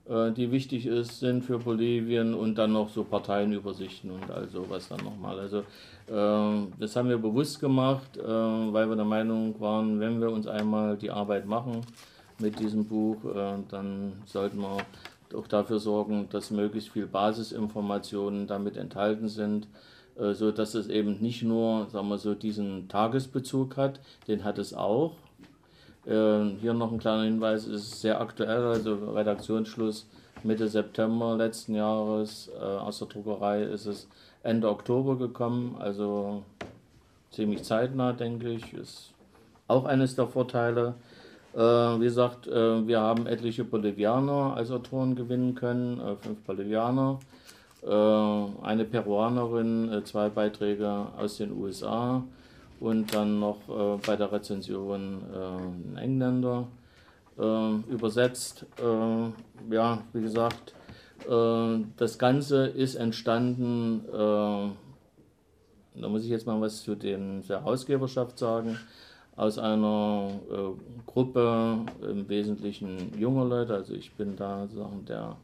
äh, 0.09 0.31
die 0.31 0.51
wichtig 0.51 0.85
ist, 0.85 1.19
sind 1.19 1.43
für 1.43 1.59
Bolivien 1.59 2.33
und 2.33 2.55
dann 2.55 2.73
noch 2.73 2.89
so 2.89 3.03
Parteienübersichten 3.03 4.11
und 4.11 4.29
all 4.29 4.47
sowas 4.49 4.89
dann 4.89 5.03
nochmal. 5.03 5.39
Also 5.39 5.59
äh, 5.59 6.67
das 6.79 6.95
haben 6.95 7.09
wir 7.09 7.17
bewusst 7.17 7.59
gemacht, 7.59 8.17
äh, 8.17 8.21
weil 8.21 8.89
wir 8.89 8.95
der 8.95 9.05
Meinung 9.05 9.59
waren, 9.59 9.99
wenn 9.99 10.19
wir 10.21 10.29
uns 10.29 10.47
einmal 10.47 10.97
die 10.97 11.11
Arbeit 11.11 11.45
machen 11.45 11.81
mit 12.39 12.57
diesem 12.57 12.85
Buch, 12.85 13.17
dann 13.69 14.13
sollten 14.25 14.61
wir 14.61 14.77
auch 15.33 15.47
dafür 15.47 15.79
sorgen, 15.79 16.27
dass 16.31 16.51
möglichst 16.51 16.89
viel 16.89 17.07
Basisinformationen 17.07 18.47
damit 18.47 18.77
enthalten 18.77 19.27
sind, 19.27 19.67
äh, 20.17 20.33
so 20.33 20.51
dass 20.51 20.73
es 20.73 20.87
eben 20.87 21.19
nicht 21.19 21.43
nur, 21.43 21.87
sagen 21.89 22.09
wir 22.09 22.17
so, 22.17 22.33
diesen 22.33 22.87
Tagesbezug 22.87 23.77
hat, 23.77 23.99
den 24.27 24.43
hat 24.43 24.57
es 24.57 24.73
auch. 24.73 25.13
Äh, 26.05 26.45
hier 26.61 26.73
noch 26.73 26.91
ein 26.91 26.99
kleiner 26.99 27.23
Hinweis, 27.23 27.67
es 27.67 27.83
ist 27.83 28.01
sehr 28.01 28.19
aktuell, 28.21 28.63
also 28.63 28.95
Redaktionsschluss 29.11 30.07
Mitte 30.43 30.69
September 30.69 31.35
letzten 31.35 31.75
Jahres 31.75 32.49
äh, 32.57 32.63
aus 32.63 32.99
der 32.99 33.09
Druckerei 33.09 33.63
ist 33.63 33.85
es 33.85 34.07
Ende 34.41 34.69
Oktober 34.69 35.17
gekommen, 35.17 35.75
also 35.79 36.43
ziemlich 37.31 37.63
zeitnah, 37.63 38.13
denke 38.13 38.49
ich, 38.49 38.73
ist 38.73 39.11
auch 39.67 39.85
eines 39.85 40.15
der 40.15 40.27
Vorteile. 40.27 40.95
Äh, 41.53 41.59
wie 41.59 42.03
gesagt, 42.03 42.47
äh, 42.47 42.87
wir 42.87 42.99
haben 43.01 43.25
etliche 43.25 43.63
Bolivianer 43.63 44.53
als 44.55 44.69
Autoren 44.71 45.15
gewinnen 45.15 45.55
können, 45.55 45.99
äh, 45.99 46.15
fünf 46.17 46.41
Bolivianer, 46.43 47.19
eine 47.81 48.83
Peruanerin, 48.83 50.01
zwei 50.03 50.27
Beiträge 50.27 51.07
aus 51.17 51.37
den 51.37 51.53
USA 51.53 52.21
und 52.81 53.15
dann 53.15 53.39
noch 53.39 53.59
bei 54.05 54.17
der 54.17 54.33
Rezension 54.33 55.21
ein 55.95 55.95
Engländer 55.95 56.67
übersetzt. 57.37 58.65
ja, 59.71 59.99
wie 60.11 60.21
gesagt, 60.21 60.73
das 61.25 62.17
Ganze 62.19 62.67
ist 62.67 62.95
entstanden, 62.95 64.03
da 64.11 64.73
muss 65.95 66.25
ich 66.25 66.29
jetzt 66.29 66.47
mal 66.47 66.59
was 66.59 66.83
zu 66.83 66.95
den, 66.95 67.47
der 67.47 67.61
Herausgeberschaft 67.61 68.37
sagen 68.37 68.77
aus 69.39 69.57
einer 69.57 70.31
äh, 70.51 70.55
Gruppe, 71.05 71.79
im 72.01 72.27
Wesentlichen 72.27 73.17
junger 73.17 73.45
Leute. 73.45 73.73
Also 73.73 73.93
ich 73.93 74.11
bin 74.11 74.35
da 74.35 74.67
sozusagen 74.67 75.05
der, 75.05 75.37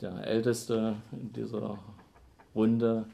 der 0.00 0.26
Älteste 0.26 0.94
in 1.10 1.32
dieser 1.32 1.78
Runde, 2.54 3.04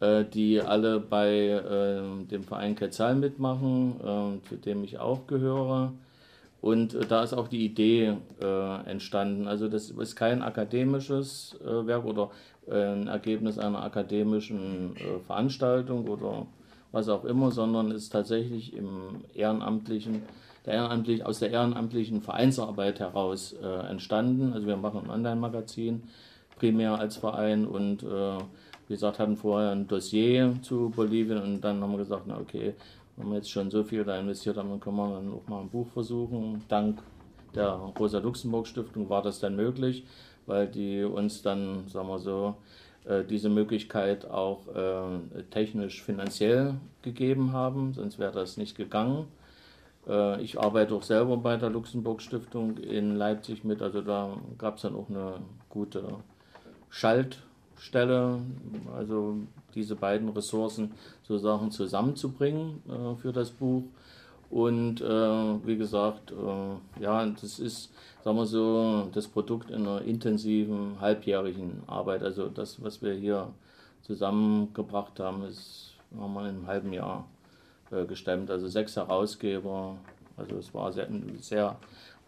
äh, 0.00 0.24
die 0.24 0.62
alle 0.62 0.98
bei 0.98 1.30
äh, 1.30 2.24
dem 2.24 2.42
Verein 2.44 2.74
Quetzal 2.74 3.16
mitmachen, 3.16 4.00
äh, 4.00 4.48
zu 4.48 4.56
dem 4.56 4.82
ich 4.82 4.98
auch 4.98 5.26
gehöre. 5.26 5.92
Und 6.62 6.94
äh, 6.94 7.04
da 7.06 7.22
ist 7.22 7.34
auch 7.34 7.48
die 7.48 7.66
Idee 7.66 8.16
äh, 8.40 8.90
entstanden. 8.90 9.46
Also 9.46 9.68
das 9.68 9.90
ist 9.90 10.16
kein 10.16 10.42
akademisches 10.42 11.58
Werk 11.62 12.06
oder 12.06 12.30
ein 12.70 13.08
Ergebnis 13.08 13.58
einer 13.58 13.82
akademischen 13.82 14.96
Veranstaltung 15.26 16.08
oder 16.08 16.46
was 16.94 17.08
auch 17.08 17.24
immer, 17.24 17.50
sondern 17.50 17.90
ist 17.90 18.10
tatsächlich 18.10 18.72
im 18.72 19.24
ehrenamtlichen, 19.34 20.22
der 20.64 20.74
ehrenamtlich, 20.74 21.26
aus 21.26 21.40
der 21.40 21.50
ehrenamtlichen 21.50 22.22
Vereinsarbeit 22.22 23.00
heraus 23.00 23.52
äh, 23.60 23.66
entstanden. 23.90 24.52
Also 24.52 24.68
wir 24.68 24.76
machen 24.76 25.00
ein 25.04 25.10
Online-Magazin 25.10 26.04
primär 26.56 26.94
als 26.94 27.16
Verein 27.16 27.66
und 27.66 28.04
äh, 28.04 28.38
wie 28.86 28.94
gesagt, 28.94 29.18
hatten 29.18 29.36
vorher 29.36 29.70
ein 29.70 29.88
Dossier 29.88 30.54
zu 30.62 30.92
Bolivien 30.94 31.42
und 31.42 31.62
dann 31.62 31.82
haben 31.82 31.90
wir 31.90 31.98
gesagt, 31.98 32.24
na 32.26 32.38
okay, 32.38 32.74
wenn 33.16 33.28
wir 33.28 33.36
jetzt 33.36 33.50
schon 33.50 33.72
so 33.72 33.82
viel 33.82 34.04
da 34.04 34.16
investiert 34.16 34.56
haben, 34.56 34.70
dann 34.70 34.78
können 34.78 34.96
wir 34.96 35.14
dann 35.14 35.32
auch 35.32 35.48
mal 35.48 35.62
ein 35.62 35.70
Buch 35.70 35.88
versuchen. 35.88 36.62
Dank 36.68 37.02
der 37.56 37.70
Rosa-Luxemburg-Stiftung 37.70 39.08
war 39.08 39.22
das 39.22 39.40
dann 39.40 39.56
möglich, 39.56 40.04
weil 40.46 40.68
die 40.68 41.02
uns 41.02 41.42
dann, 41.42 41.88
sagen 41.88 42.08
wir 42.08 42.20
so, 42.20 42.54
diese 43.28 43.50
Möglichkeit 43.50 44.30
auch 44.30 44.66
äh, 44.68 45.42
technisch 45.50 46.02
finanziell 46.02 46.76
gegeben 47.02 47.52
haben, 47.52 47.92
sonst 47.92 48.18
wäre 48.18 48.32
das 48.32 48.56
nicht 48.56 48.76
gegangen. 48.76 49.26
Äh, 50.08 50.42
ich 50.42 50.58
arbeite 50.58 50.94
auch 50.94 51.02
selber 51.02 51.36
bei 51.36 51.56
der 51.56 51.70
Luxemburg 51.70 52.22
Stiftung 52.22 52.78
in 52.78 53.16
Leipzig 53.16 53.64
mit, 53.64 53.82
also 53.82 54.00
da 54.00 54.36
gab 54.58 54.76
es 54.76 54.82
dann 54.82 54.96
auch 54.96 55.08
eine 55.08 55.34
gute 55.68 56.04
Schaltstelle, 56.90 58.40
also 58.96 59.36
diese 59.74 59.96
beiden 59.96 60.28
Ressourcen 60.28 60.92
sozusagen 61.22 61.70
zusammenzubringen 61.70 62.82
äh, 62.88 63.16
für 63.20 63.32
das 63.32 63.50
Buch. 63.50 63.84
Und 64.54 65.00
äh, 65.00 65.66
wie 65.66 65.76
gesagt, 65.76 66.30
äh, 66.30 67.02
ja, 67.02 67.26
das 67.26 67.58
ist, 67.58 67.92
sagen 68.22 68.36
wir 68.36 68.46
so, 68.46 69.08
das 69.12 69.26
Produkt 69.26 69.72
einer 69.72 70.02
intensiven, 70.02 71.00
halbjährigen 71.00 71.82
Arbeit. 71.88 72.22
Also 72.22 72.46
das, 72.46 72.80
was 72.80 73.02
wir 73.02 73.14
hier 73.14 73.48
zusammengebracht 74.02 75.18
haben, 75.18 75.42
ist 75.42 75.94
haben 76.16 76.34
wir 76.34 76.42
in 76.42 76.46
einem 76.50 76.66
halben 76.68 76.92
Jahr 76.92 77.26
äh, 77.90 78.04
gestemmt. 78.04 78.48
Also 78.48 78.68
sechs 78.68 78.94
Herausgeber. 78.94 79.96
Also 80.36 80.56
es 80.58 80.72
war 80.72 80.92
sehr, 80.92 81.08
sehr, 81.40 81.76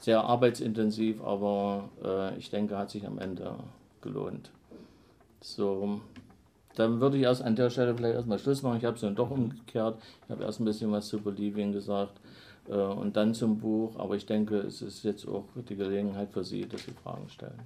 sehr 0.01 0.25
arbeitsintensiv, 0.25 1.23
aber 1.23 1.89
äh, 2.05 2.37
ich 2.39 2.51
denke, 2.51 2.77
hat 2.77 2.91
sich 2.91 3.07
am 3.07 3.21
Ende 3.21 3.55
gelohnt. 4.03 4.51
So, 5.41 6.01
dann 6.77 7.01
würde 7.01 7.17
ich 7.17 7.25
erst 7.25 7.43
an 7.43 7.57
der 7.57 7.71
Stelle 7.71 7.95
vielleicht 7.95 8.15
erstmal 8.15 8.39
Schluss 8.39 8.63
machen. 8.63 8.79
Ich 8.79 8.85
habe 8.85 8.95
es 8.95 9.01
dann 9.01 9.17
doch 9.17 9.31
umgekehrt. 9.31 9.99
Ich 10.25 10.31
habe 10.31 10.45
erst 10.45 10.61
ein 10.61 10.65
bisschen 10.65 10.93
was 10.93 11.09
zu 11.09 11.19
Bolivien 11.19 11.73
gesagt 11.73 12.21
äh, 12.69 12.75
und 12.75 13.17
dann 13.17 13.35
zum 13.35 13.59
Buch. 13.59 13.99
Aber 13.99 14.15
ich 14.15 14.27
denke, 14.27 14.59
es 14.59 14.83
ist 14.83 15.03
jetzt 15.03 15.27
auch 15.27 15.45
die 15.69 15.77
Gelegenheit 15.77 16.31
für 16.31 16.45
Sie, 16.45 16.69
dass 16.69 16.85
Sie 16.85 16.93
Fragen 16.93 17.29
stellen. 17.29 17.59